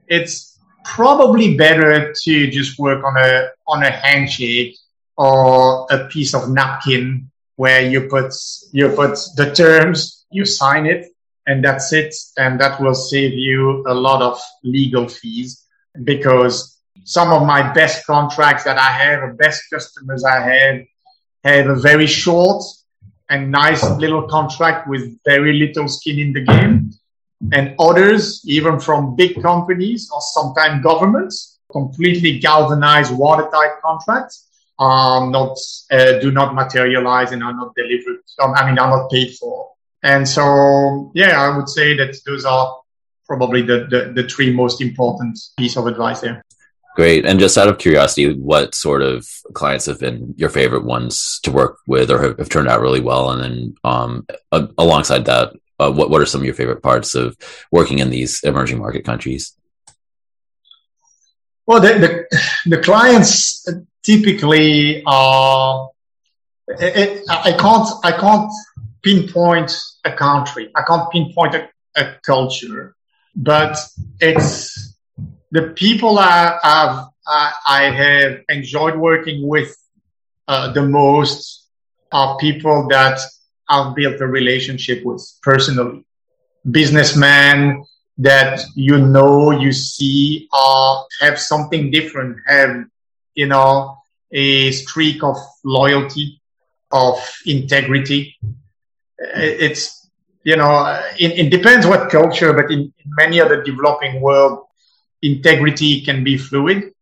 it's 0.07 0.59
probably 0.83 1.55
better 1.55 2.13
to 2.13 2.47
just 2.49 2.79
work 2.79 3.03
on 3.03 3.15
a 3.17 3.49
on 3.67 3.83
a 3.83 3.91
handshake 3.91 4.75
or 5.17 5.85
a 5.91 6.07
piece 6.07 6.33
of 6.33 6.49
napkin 6.49 7.29
where 7.57 7.81
you 7.81 8.07
put 8.07 8.33
you 8.71 8.89
put 8.89 9.19
the 9.35 9.53
terms, 9.53 10.25
you 10.31 10.45
sign 10.45 10.85
it, 10.85 11.07
and 11.47 11.63
that's 11.63 11.93
it, 11.93 12.13
and 12.37 12.59
that 12.59 12.79
will 12.79 12.93
save 12.93 13.33
you 13.33 13.83
a 13.87 13.93
lot 13.93 14.21
of 14.21 14.39
legal 14.63 15.07
fees 15.07 15.65
because 16.03 16.77
some 17.05 17.31
of 17.31 17.47
my 17.47 17.73
best 17.73 18.05
contracts 18.05 18.65
that 18.65 18.77
I 18.77 18.91
have, 18.91 19.29
the 19.29 19.35
best 19.35 19.63
customers 19.71 20.25
I 20.25 20.39
have, 20.41 20.81
have 21.45 21.67
a 21.67 21.75
very 21.75 22.05
short 22.05 22.63
and 23.29 23.49
nice 23.49 23.83
little 23.91 24.27
contract 24.27 24.89
with 24.89 25.17
very 25.25 25.53
little 25.53 25.87
skin 25.87 26.19
in 26.19 26.33
the 26.33 26.43
game. 26.43 26.91
And 27.53 27.75
others, 27.79 28.43
even 28.45 28.79
from 28.79 29.15
big 29.15 29.41
companies 29.41 30.09
or 30.13 30.19
sometimes 30.21 30.83
governments, 30.83 31.59
completely 31.71 32.39
galvanized 32.39 33.15
watertight 33.15 33.81
contracts 33.81 34.47
are 34.79 35.29
not, 35.29 35.57
uh, 35.91 36.19
do 36.19 36.31
not 36.31 36.55
materialize 36.55 37.31
and 37.31 37.43
are 37.43 37.53
not 37.53 37.73
delivered. 37.75 38.19
I 38.39 38.65
mean, 38.67 38.79
are 38.79 38.89
not 38.89 39.09
paid 39.09 39.35
for. 39.37 39.76
And 40.03 40.27
so, 40.27 41.11
yeah, 41.15 41.41
I 41.41 41.55
would 41.55 41.69
say 41.69 41.95
that 41.97 42.17
those 42.25 42.45
are 42.45 42.77
probably 43.25 43.61
the, 43.61 43.87
the, 43.89 44.21
the 44.21 44.27
three 44.29 44.53
most 44.53 44.81
important 44.81 45.37
piece 45.57 45.75
of 45.75 45.87
advice 45.87 46.21
there. 46.21 46.43
Great. 46.95 47.25
And 47.25 47.39
just 47.39 47.57
out 47.57 47.67
of 47.67 47.77
curiosity, 47.77 48.33
what 48.33 48.73
sort 48.73 49.03
of 49.03 49.27
clients 49.53 49.85
have 49.85 49.99
been 49.99 50.33
your 50.37 50.49
favorite 50.49 50.83
ones 50.83 51.39
to 51.43 51.51
work 51.51 51.77
with 51.85 52.09
or 52.09 52.21
have, 52.21 52.39
have 52.39 52.49
turned 52.49 52.67
out 52.67 52.81
really 52.81 53.01
well? 53.01 53.29
And 53.29 53.43
then 53.43 53.75
um, 53.83 54.27
alongside 54.77 55.25
that, 55.25 55.53
uh, 55.79 55.91
what, 55.91 56.09
what 56.09 56.21
are 56.21 56.25
some 56.25 56.41
of 56.41 56.45
your 56.45 56.55
favorite 56.55 56.81
parts 56.81 57.13
of 57.13 57.37
working 57.71 57.99
in 57.99 58.09
these 58.09 58.41
emerging 58.43 58.79
market 58.79 59.05
countries? 59.05 59.55
Well, 61.67 61.81
the, 61.81 61.99
the, 61.99 62.77
the 62.77 62.81
clients 62.81 63.67
typically 64.01 65.03
are, 65.05 65.89
it, 66.67 66.97
it, 66.97 67.23
I 67.29 67.51
can't, 67.51 67.89
I 68.03 68.11
can't 68.13 68.51
pinpoint 69.07 69.71
a 70.03 70.11
country. 70.11 70.69
I 70.75 70.81
can't 70.83 71.09
pinpoint 71.11 71.55
a, 71.55 71.69
a 71.95 72.15
culture, 72.25 72.93
but 73.35 73.77
it's 74.19 74.95
the 75.51 75.73
people 75.75 76.19
I 76.19 76.59
have, 76.61 77.05
I 77.25 77.83
have 77.89 78.41
enjoyed 78.49 78.97
working 78.97 79.47
with 79.47 79.73
uh, 80.49 80.73
the 80.73 80.83
most 80.83 81.67
are 82.11 82.37
people 82.37 82.87
that 82.89 83.19
I've 83.69 83.95
built 83.95 84.19
a 84.19 84.27
relationship 84.27 85.05
with 85.05 85.23
personally. 85.41 86.05
Businessmen 86.69 87.85
that 88.17 88.61
you 88.75 88.97
know, 88.97 89.51
you 89.51 89.71
see, 89.71 90.49
uh, 90.51 91.03
have 91.21 91.39
something 91.39 91.91
different, 91.91 92.37
have, 92.45 92.85
you 93.35 93.45
know, 93.45 93.97
a 94.31 94.71
streak 94.71 95.23
of 95.23 95.37
loyalty, 95.63 96.41
of 96.91 97.17
integrity. 97.45 98.35
It's, 99.19 100.09
you 100.43 100.55
know, 100.55 101.01
it, 101.19 101.39
it 101.39 101.49
depends 101.49 101.85
what 101.85 102.09
culture, 102.09 102.53
but 102.53 102.71
in, 102.71 102.79
in 102.79 103.11
many 103.17 103.41
other 103.41 103.63
developing 103.63 104.21
world, 104.21 104.65
integrity 105.21 106.01
can 106.01 106.23
be 106.23 106.37
fluid, 106.37 106.93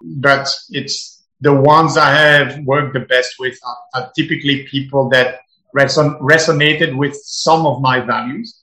but 0.00 0.48
it's 0.70 1.24
the 1.40 1.52
ones 1.52 1.96
I 1.96 2.10
have 2.10 2.58
worked 2.64 2.94
the 2.94 3.00
best 3.00 3.34
with 3.38 3.58
are, 3.64 3.76
are 3.94 4.12
typically 4.14 4.64
people 4.64 5.08
that 5.10 5.40
reson- 5.76 6.20
resonated 6.20 6.96
with 6.96 7.16
some 7.16 7.66
of 7.66 7.80
my 7.80 8.00
values. 8.00 8.62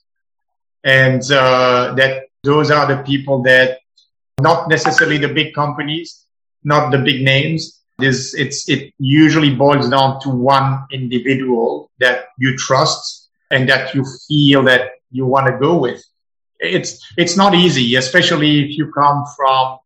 And 0.84 1.22
uh, 1.30 1.94
that 1.96 2.28
those 2.42 2.70
are 2.70 2.86
the 2.86 3.02
people 3.02 3.42
that 3.42 3.80
not 4.40 4.68
necessarily 4.68 5.18
the 5.18 5.28
big 5.28 5.52
companies, 5.54 6.24
not 6.64 6.90
the 6.90 6.98
big 6.98 7.22
names. 7.22 7.79
This, 8.00 8.34
it's, 8.34 8.68
it 8.68 8.92
usually 8.98 9.54
boils 9.54 9.88
down 9.90 10.20
to 10.22 10.30
one 10.30 10.86
individual 10.92 11.90
that 12.00 12.26
you 12.38 12.56
trust 12.56 13.28
and 13.50 13.68
that 13.68 13.94
you 13.94 14.04
feel 14.28 14.62
that 14.64 14.92
you 15.10 15.26
want 15.26 15.46
to 15.48 15.58
go 15.58 15.76
with 15.76 16.02
it's 16.60 17.12
it's 17.16 17.36
not 17.36 17.54
easy, 17.54 17.96
especially 17.96 18.64
if 18.64 18.78
you 18.78 18.92
come 18.92 19.24
from 19.36 19.78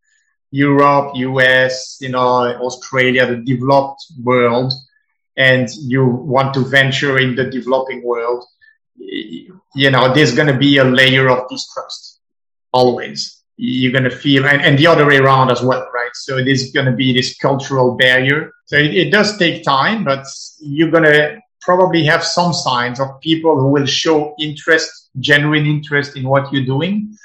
Europe, 0.50 1.12
US, 1.14 1.98
you 2.00 2.10
know, 2.10 2.54
Australia, 2.60 3.26
the 3.26 3.36
developed 3.36 4.04
world, 4.22 4.72
and 5.36 5.68
you 5.80 6.04
want 6.04 6.54
to 6.54 6.60
venture 6.60 7.18
in 7.18 7.34
the 7.34 7.44
developing 7.44 8.04
world. 8.04 8.44
You 8.96 9.90
know, 9.90 10.12
there's 10.12 10.34
going 10.34 10.52
to 10.52 10.58
be 10.58 10.78
a 10.78 10.84
layer 10.84 11.28
of 11.28 11.48
distrust 11.48 12.20
always. 12.72 13.42
You're 13.56 13.92
going 13.92 14.04
to 14.04 14.16
feel, 14.16 14.46
and, 14.46 14.60
and 14.62 14.78
the 14.78 14.88
other 14.88 15.06
way 15.06 15.18
around 15.18 15.50
as 15.50 15.62
well, 15.62 15.88
So 16.14 16.38
it 16.38 16.48
is 16.48 16.70
going 16.72 16.86
to 16.86 16.92
be 16.92 17.12
this 17.12 17.36
cultural 17.36 17.96
barrier. 17.96 18.52
So 18.66 18.76
it, 18.76 18.94
it 18.94 19.10
does 19.10 19.36
take 19.38 19.62
time, 19.62 20.04
but 20.04 20.26
you're 20.60 20.90
going 20.90 21.04
to 21.04 21.38
probably 21.60 22.04
have 22.04 22.24
some 22.24 22.52
signs 22.52 23.00
of 23.00 23.20
people 23.20 23.58
who 23.58 23.68
will 23.68 23.86
show 23.86 24.34
interest, 24.38 25.10
genuine 25.18 25.66
interest 25.66 26.16
in 26.16 26.28
what 26.28 26.52
you're 26.52 26.64
doing, 26.64 27.16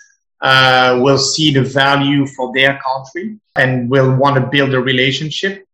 uh, 0.41 0.99
will 1.01 1.17
see 1.17 1.53
the 1.53 1.63
value 1.63 2.25
for 2.25 2.51
their 2.53 2.79
country 2.79 3.37
and 3.55 3.89
will 3.89 4.15
want 4.15 4.35
to 4.35 4.47
build 4.47 4.73
a 4.73 4.79
relationship. 4.79 5.65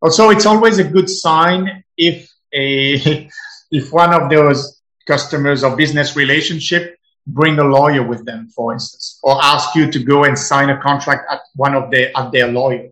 Also, 0.00 0.30
it's 0.30 0.46
always 0.46 0.78
a 0.78 0.84
good 0.84 1.08
sign 1.08 1.82
if 1.96 2.32
a, 2.52 3.28
if 3.70 3.92
one 3.92 4.14
of 4.14 4.30
those 4.30 4.80
customers 5.06 5.64
or 5.64 5.76
business 5.76 6.14
relationship 6.14 6.96
bring 7.26 7.58
a 7.58 7.64
lawyer 7.64 8.02
with 8.02 8.24
them, 8.24 8.48
for 8.48 8.72
instance, 8.72 9.18
or 9.22 9.42
ask 9.42 9.74
you 9.74 9.90
to 9.90 9.98
go 10.02 10.24
and 10.24 10.38
sign 10.38 10.70
a 10.70 10.80
contract 10.80 11.30
at 11.30 11.40
one 11.54 11.74
of 11.74 11.90
their, 11.90 12.10
at 12.16 12.32
their 12.32 12.48
lawyer. 12.48 12.88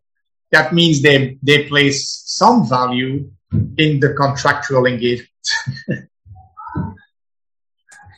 That 0.52 0.72
means 0.72 1.02
they, 1.02 1.38
they 1.42 1.64
place 1.68 2.22
some 2.26 2.68
value 2.68 3.30
in 3.78 4.00
the 4.00 4.14
contractual 4.14 4.86
engagement. 4.86 5.28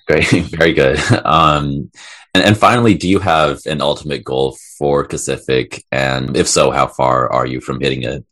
Great, 0.06 0.28
very 0.28 0.72
good. 0.72 0.98
Um, 1.24 1.90
and, 2.34 2.44
and 2.44 2.58
finally, 2.58 2.94
do 2.94 3.08
you 3.08 3.18
have 3.18 3.60
an 3.66 3.80
ultimate 3.80 4.24
goal 4.24 4.56
for 4.78 5.06
Kacific? 5.06 5.84
And 5.92 6.36
if 6.36 6.48
so, 6.48 6.70
how 6.70 6.86
far 6.86 7.32
are 7.32 7.46
you 7.46 7.60
from 7.60 7.80
hitting 7.80 8.02
it? 8.02 8.24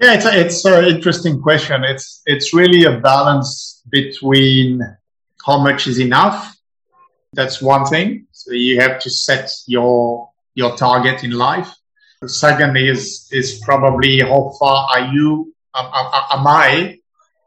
Yeah, 0.00 0.14
it's 0.14 0.24
a, 0.24 0.40
it's 0.40 0.64
an 0.64 0.84
interesting 0.86 1.40
question. 1.42 1.84
It's 1.84 2.22
it's 2.24 2.54
really 2.54 2.84
a 2.84 2.98
balance 3.00 3.82
between 3.90 4.80
how 5.46 5.62
much 5.62 5.86
is 5.86 5.98
enough. 5.98 6.56
That's 7.32 7.62
one 7.62 7.86
thing. 7.86 8.26
So 8.32 8.52
you 8.52 8.80
have 8.80 8.98
to 9.00 9.10
set 9.10 9.50
your 9.66 10.30
your 10.54 10.76
target 10.76 11.24
in 11.24 11.32
life. 11.32 11.72
The 12.20 12.28
second 12.28 12.76
is 12.76 13.28
is 13.32 13.60
probably 13.64 14.20
how 14.20 14.52
far 14.58 14.88
are 14.90 15.12
you 15.12 15.54
am, 15.74 16.46
I 16.46 16.98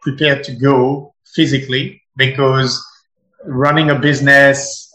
prepared 0.01 0.43
to 0.45 0.53
go 0.53 1.13
physically 1.35 2.01
because 2.15 2.83
running 3.45 3.89
a 3.89 3.99
business 3.99 4.93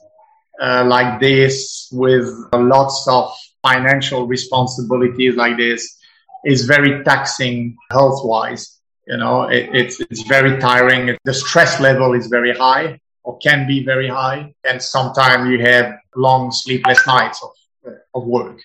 uh, 0.60 0.84
like 0.86 1.20
this 1.20 1.88
with 1.92 2.26
lots 2.52 3.06
of 3.08 3.30
financial 3.62 4.26
responsibilities 4.26 5.34
like 5.36 5.56
this 5.56 5.98
is 6.44 6.64
very 6.64 7.04
taxing 7.04 7.76
health 7.90 8.20
wise. 8.24 8.77
You 9.08 9.16
know, 9.16 9.44
it, 9.44 9.70
it's, 9.72 10.00
it's 10.00 10.22
very 10.22 10.58
tiring. 10.60 11.16
The 11.24 11.32
stress 11.34 11.80
level 11.80 12.12
is 12.12 12.26
very 12.26 12.54
high 12.54 13.00
or 13.24 13.38
can 13.38 13.66
be 13.66 13.82
very 13.84 14.08
high. 14.08 14.54
And 14.64 14.82
sometimes 14.82 15.48
you 15.50 15.60
have 15.64 15.94
long 16.14 16.50
sleepless 16.50 17.06
nights 17.06 17.42
of, 17.42 17.94
of 18.14 18.24
work. 18.24 18.58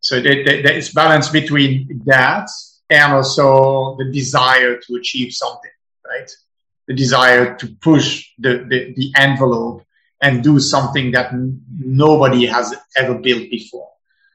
So 0.00 0.20
there, 0.20 0.72
is 0.72 0.90
balance 0.90 1.28
between 1.28 2.02
that 2.06 2.48
and 2.88 3.12
also 3.12 3.96
the 3.98 4.10
desire 4.10 4.78
to 4.78 4.94
achieve 4.94 5.34
something, 5.34 5.70
right? 6.06 6.30
The 6.88 6.94
desire 6.94 7.54
to 7.56 7.66
push 7.82 8.30
the, 8.38 8.66
the, 8.70 8.94
the 8.96 9.12
envelope 9.16 9.84
and 10.22 10.42
do 10.42 10.58
something 10.58 11.10
that 11.12 11.32
n- 11.32 11.62
nobody 11.78 12.46
has 12.46 12.74
ever 12.96 13.14
built 13.14 13.50
before. 13.50 13.90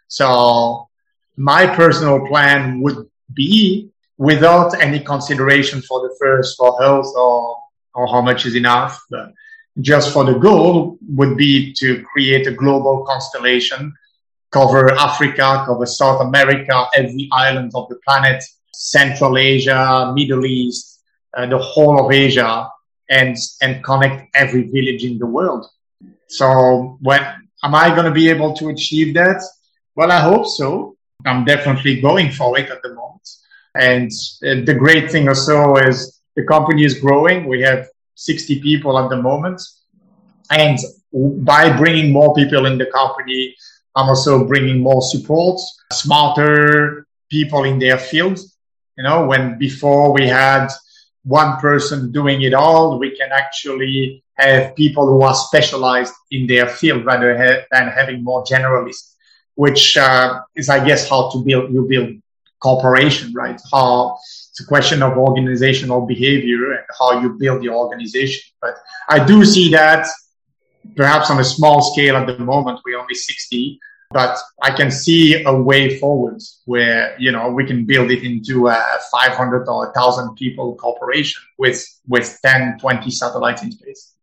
So 0.07 0.87
my 1.35 1.65
personal 1.75 2.25
plan 2.27 2.81
would 2.81 3.09
be 3.33 3.89
without 4.17 4.79
any 4.81 4.99
consideration 4.99 5.81
for 5.81 6.01
the 6.01 6.15
first 6.19 6.57
for 6.57 6.81
health 6.81 7.11
or, 7.15 7.57
or 7.93 8.07
how 8.07 8.21
much 8.21 8.45
is 8.45 8.55
enough, 8.55 9.01
but 9.09 9.33
just 9.81 10.13
for 10.13 10.23
the 10.23 10.37
goal 10.39 10.97
would 11.09 11.35
be 11.37 11.73
to 11.73 12.01
create 12.03 12.47
a 12.47 12.51
global 12.51 13.05
constellation 13.05 13.93
cover 14.55 14.89
Africa, 14.93 15.63
cover 15.65 15.85
South 15.85 16.21
America, 16.21 16.85
every 16.95 17.27
island 17.33 17.71
of 17.75 17.89
the 17.89 17.99
planet, 18.07 18.41
Central 18.73 19.37
Asia, 19.37 20.13
Middle 20.15 20.45
East, 20.45 21.01
uh, 21.35 21.45
the 21.45 21.57
whole 21.57 22.05
of 22.05 22.11
Asia, 22.11 22.69
and 23.09 23.35
and 23.61 23.83
connect 23.83 24.17
every 24.33 24.63
village 24.75 25.03
in 25.03 25.17
the 25.17 25.25
world. 25.25 25.65
So, 26.27 26.97
when 27.01 27.21
am 27.63 27.75
I 27.75 27.89
going 27.89 28.05
to 28.05 28.15
be 28.21 28.29
able 28.29 28.53
to 28.59 28.69
achieve 28.69 29.13
that? 29.15 29.39
Well, 29.97 30.11
I 30.11 30.21
hope 30.21 30.45
so. 30.47 30.95
I'm 31.25 31.43
definitely 31.43 31.99
going 31.99 32.31
for 32.31 32.57
it 32.57 32.69
at 32.69 32.81
the 32.81 32.93
moment. 32.93 33.14
And 33.75 34.09
the 34.41 34.75
great 34.77 35.11
thing 35.11 35.27
also 35.27 35.75
is 35.75 36.21
the 36.35 36.43
company 36.43 36.85
is 36.85 36.99
growing. 36.99 37.47
We 37.47 37.61
have 37.61 37.87
60 38.15 38.61
people 38.61 38.97
at 38.97 39.09
the 39.09 39.21
moment. 39.21 39.61
And 40.51 40.77
by 41.43 41.75
bringing 41.75 42.11
more 42.11 42.33
people 42.33 42.65
in 42.65 42.77
the 42.77 42.85
company, 42.87 43.55
I'm 43.95 44.09
also 44.09 44.45
bringing 44.45 44.79
more 44.79 45.01
support, 45.01 45.59
smarter 45.91 47.07
people 47.29 47.63
in 47.63 47.79
their 47.79 47.97
field. 47.97 48.39
You 48.97 49.03
know, 49.03 49.25
when 49.25 49.57
before 49.57 50.13
we 50.13 50.27
had 50.27 50.67
one 51.23 51.57
person 51.57 52.11
doing 52.11 52.43
it 52.43 52.53
all, 52.53 52.99
we 52.99 53.15
can 53.17 53.29
actually 53.31 54.23
have 54.35 54.75
people 54.75 55.07
who 55.07 55.21
are 55.21 55.33
specialized 55.33 56.13
in 56.31 56.47
their 56.47 56.67
field 56.67 57.05
rather 57.05 57.65
than 57.71 57.87
having 57.87 58.23
more 58.23 58.43
generalists, 58.43 59.15
which 59.55 59.97
uh, 59.97 60.41
is, 60.55 60.69
I 60.69 60.85
guess, 60.85 61.09
how 61.09 61.29
to 61.31 61.43
build 61.43 61.73
you 61.73 61.87
build 61.89 62.15
cooperation, 62.59 63.33
right? 63.33 63.59
How 63.71 64.17
it's 64.49 64.59
a 64.61 64.65
question 64.65 65.03
of 65.03 65.17
organizational 65.17 66.05
behavior 66.05 66.71
and 66.73 66.85
how 66.97 67.21
you 67.21 67.29
build 67.37 67.63
your 67.63 67.75
organization. 67.75 68.43
But 68.61 68.75
I 69.09 69.25
do 69.25 69.43
see 69.45 69.69
that 69.71 70.07
perhaps 70.95 71.29
on 71.29 71.39
a 71.39 71.43
small 71.43 71.81
scale 71.81 72.15
at 72.15 72.27
the 72.27 72.39
moment, 72.39 72.79
we're 72.85 72.99
only 72.99 73.15
60, 73.15 73.79
but 74.11 74.37
I 74.61 74.71
can 74.71 74.91
see 74.91 75.43
a 75.43 75.53
way 75.53 75.99
forward 75.99 76.41
where, 76.65 77.15
you 77.19 77.31
know, 77.31 77.49
we 77.49 77.65
can 77.65 77.85
build 77.85 78.11
it 78.11 78.23
into 78.23 78.67
a 78.67 78.81
500 79.11 79.67
or 79.67 79.87
1,000 79.87 80.35
people 80.35 80.75
corporation 80.75 81.41
with, 81.57 81.83
with 82.07 82.37
10, 82.43 82.77
20 82.79 83.11
satellites 83.11 83.63
in 83.63 83.71
space. 83.71 84.14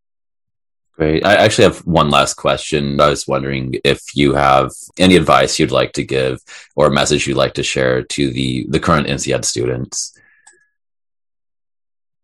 Great. 0.92 1.24
I 1.24 1.35
actually 1.35 1.64
have 1.64 1.78
one 1.87 2.11
last 2.11 2.35
question. 2.35 3.00
I 3.00 3.09
was 3.09 3.26
wondering 3.26 3.76
if 3.83 4.14
you 4.14 4.35
have 4.35 4.72
any 4.98 5.16
advice 5.16 5.59
you'd 5.59 5.70
like 5.70 5.92
to 5.94 6.05
give 6.05 6.38
or 6.76 6.87
a 6.87 6.90
message 6.90 7.26
you'd 7.26 7.37
like 7.37 7.55
to 7.55 7.62
share 7.62 8.02
to 8.02 8.31
the, 8.31 8.66
the 8.68 8.78
current 8.78 9.07
INSEAD 9.07 9.44
students. 9.44 10.18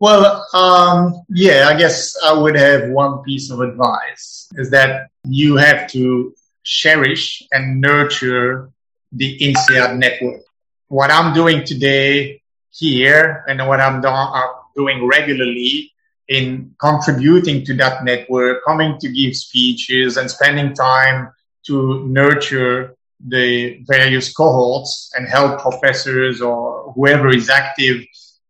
Well, 0.00 0.46
um, 0.52 1.22
yeah, 1.31 1.66
I 1.68 1.76
guess 1.78 2.14
I 2.22 2.33
would 2.33 2.57
have 2.57 2.90
one 2.90 3.22
piece 3.22 3.50
of 3.50 3.61
advice 3.61 4.48
is 4.52 4.70
that 4.70 5.09
you 5.24 5.57
have 5.57 5.90
to 5.92 6.35
cherish 6.62 7.42
and 7.50 7.81
nurture 7.81 8.70
the 9.12 9.38
INSEAD 9.40 9.96
network. 9.96 10.42
What 10.88 11.11
I'm 11.11 11.33
doing 11.33 11.64
today 11.64 12.42
here 12.70 13.44
and 13.48 13.66
what 13.66 13.81
I'm 13.81 14.02
do- 14.02 14.54
doing 14.76 15.07
regularly 15.07 15.92
in 16.29 16.75
contributing 16.79 17.64
to 17.64 17.75
that 17.75 18.05
network, 18.05 18.64
coming 18.64 18.99
to 18.99 19.09
give 19.09 19.35
speeches 19.35 20.17
and 20.17 20.31
spending 20.31 20.75
time 20.75 21.31
to 21.67 22.07
nurture 22.07 22.95
the 23.27 23.83
various 23.87 24.33
cohorts 24.33 25.11
and 25.17 25.27
help 25.27 25.61
professors 25.61 26.41
or 26.41 26.93
whoever 26.93 27.29
is 27.29 27.51
active 27.51 28.05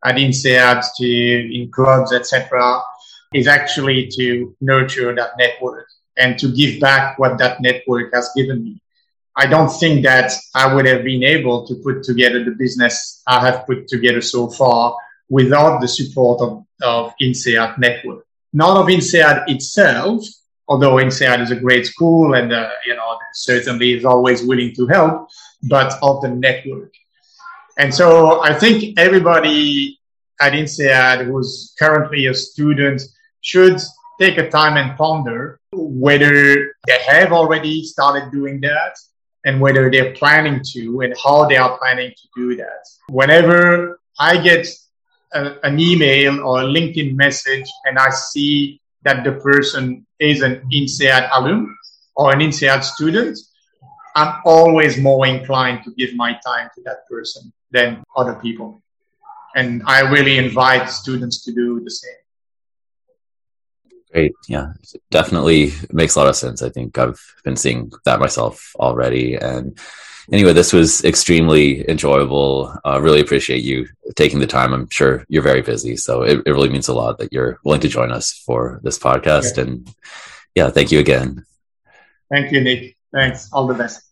at 0.04 0.16
INSEAD 0.16 0.82
to 0.96 1.06
in 1.06 1.70
clubs, 1.70 2.12
etc., 2.12 2.80
is 3.34 3.46
actually 3.46 4.08
to 4.08 4.54
nurture 4.60 5.14
that 5.14 5.30
network 5.38 5.86
and 6.16 6.38
to 6.38 6.48
give 6.54 6.80
back 6.80 7.18
what 7.18 7.38
that 7.38 7.60
network 7.60 8.12
has 8.12 8.30
given 8.34 8.64
me. 8.64 8.80
I 9.36 9.46
don't 9.46 9.68
think 9.68 10.02
that 10.04 10.32
I 10.54 10.74
would 10.74 10.86
have 10.86 11.04
been 11.04 11.22
able 11.22 11.66
to 11.66 11.74
put 11.76 12.02
together 12.02 12.42
the 12.42 12.50
business 12.50 13.22
I 13.26 13.40
have 13.46 13.66
put 13.66 13.86
together 13.86 14.20
so 14.20 14.48
far 14.48 14.96
without 15.28 15.80
the 15.80 15.86
support 15.86 16.40
of, 16.40 16.64
of 16.82 17.12
INSEAD 17.20 17.78
network. 17.78 18.26
Not 18.52 18.76
of 18.76 18.88
INSEAD 18.88 19.48
itself, 19.48 20.24
although 20.68 20.96
INSEAD 20.96 21.40
is 21.40 21.50
a 21.50 21.56
great 21.56 21.86
school 21.86 22.34
and, 22.34 22.52
uh, 22.52 22.70
you 22.86 22.94
know, 22.94 23.18
certainly 23.34 23.92
is 23.94 24.04
always 24.04 24.42
willing 24.42 24.74
to 24.74 24.86
help, 24.86 25.28
but 25.64 25.98
of 26.02 26.22
the 26.22 26.28
network. 26.28 26.92
And 27.78 27.94
so 27.94 28.42
I 28.42 28.54
think 28.54 28.98
everybody 28.98 29.98
at 30.40 30.52
INSEAD 30.52 31.26
who's 31.26 31.74
currently 31.78 32.26
a 32.26 32.34
student 32.34 33.02
should 33.40 33.80
take 34.20 34.38
a 34.38 34.50
time 34.50 34.76
and 34.76 34.96
ponder 34.96 35.60
whether 35.72 36.74
they 36.86 36.98
have 37.06 37.32
already 37.32 37.84
started 37.84 38.30
doing 38.32 38.60
that 38.60 38.96
and 39.44 39.60
whether 39.60 39.90
they're 39.90 40.12
planning 40.14 40.60
to 40.72 41.00
and 41.02 41.14
how 41.22 41.46
they 41.46 41.56
are 41.56 41.78
planning 41.78 42.10
to 42.10 42.28
do 42.36 42.56
that. 42.56 42.84
Whenever 43.08 44.00
I 44.18 44.36
get 44.38 44.66
a, 45.32 45.54
an 45.62 45.78
email 45.78 46.40
or 46.40 46.62
a 46.62 46.64
LinkedIn 46.64 47.14
message 47.14 47.66
and 47.84 47.98
I 47.98 48.10
see 48.10 48.80
that 49.02 49.24
the 49.24 49.32
person 49.32 50.06
is 50.18 50.42
an 50.42 50.62
INSEAD 50.72 51.30
alum 51.32 51.76
or 52.16 52.32
an 52.32 52.40
INSEAD 52.40 52.82
student, 52.82 53.38
I'm 54.14 54.40
always 54.44 54.98
more 54.98 55.26
inclined 55.26 55.84
to 55.84 55.92
give 55.92 56.14
my 56.14 56.38
time 56.44 56.68
to 56.74 56.82
that 56.84 57.06
person 57.08 57.52
than 57.70 58.02
other 58.16 58.34
people. 58.34 58.82
And 59.54 59.82
I 59.86 60.00
really 60.00 60.38
invite 60.38 60.90
students 60.90 61.44
to 61.44 61.52
do 61.52 61.80
the 61.80 61.90
same. 61.90 62.12
Great. 64.12 64.32
Yeah, 64.48 64.72
definitely 65.10 65.72
makes 65.92 66.16
a 66.16 66.20
lot 66.20 66.28
of 66.28 66.36
sense. 66.36 66.62
I 66.62 66.70
think 66.70 66.98
I've 66.98 67.20
been 67.44 67.56
seeing 67.56 67.92
that 68.04 68.20
myself 68.20 68.72
already. 68.76 69.36
And 69.36 69.78
anyway, 70.32 70.52
this 70.52 70.72
was 70.72 71.04
extremely 71.04 71.88
enjoyable. 71.88 72.74
I 72.84 72.96
uh, 72.96 72.98
really 73.00 73.20
appreciate 73.20 73.62
you 73.62 73.86
taking 74.16 74.40
the 74.40 74.46
time. 74.46 74.72
I'm 74.72 74.88
sure 74.90 75.24
you're 75.28 75.42
very 75.42 75.62
busy. 75.62 75.96
So 75.96 76.22
it, 76.22 76.42
it 76.46 76.50
really 76.50 76.68
means 76.68 76.88
a 76.88 76.94
lot 76.94 77.18
that 77.18 77.32
you're 77.32 77.58
willing 77.64 77.80
to 77.80 77.88
join 77.88 78.12
us 78.12 78.32
for 78.46 78.80
this 78.82 78.98
podcast. 78.98 79.52
Okay. 79.52 79.62
And 79.62 79.94
yeah, 80.54 80.70
thank 80.70 80.92
you 80.92 80.98
again. 80.98 81.44
Thank 82.30 82.52
you, 82.52 82.60
Nick. 82.60 82.96
Thanks. 83.12 83.48
All 83.52 83.66
the 83.66 83.74
best. 83.74 84.02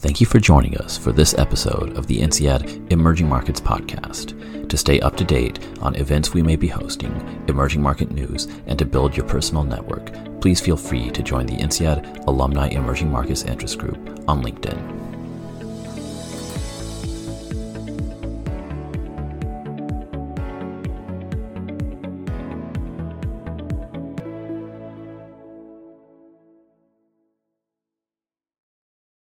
Thank 0.00 0.20
you 0.20 0.26
for 0.26 0.38
joining 0.38 0.76
us 0.78 0.96
for 0.96 1.10
this 1.10 1.36
episode 1.36 1.96
of 1.96 2.06
the 2.06 2.20
INSEAD 2.20 2.92
Emerging 2.92 3.28
Markets 3.28 3.60
Podcast. 3.60 4.68
To 4.68 4.76
stay 4.76 5.00
up 5.00 5.16
to 5.16 5.24
date 5.24 5.58
on 5.80 5.96
events 5.96 6.32
we 6.32 6.42
may 6.42 6.54
be 6.54 6.68
hosting, 6.68 7.12
emerging 7.48 7.82
market 7.82 8.12
news, 8.12 8.46
and 8.66 8.78
to 8.78 8.84
build 8.84 9.16
your 9.16 9.26
personal 9.26 9.64
network, 9.64 10.12
please 10.40 10.60
feel 10.60 10.76
free 10.76 11.10
to 11.10 11.22
join 11.22 11.46
the 11.46 11.56
INSEAD 11.56 12.26
Alumni 12.28 12.68
Emerging 12.68 13.10
Markets 13.10 13.42
Interest 13.42 13.76
Group 13.76 13.96
on 14.28 14.40
LinkedIn. 14.40 15.07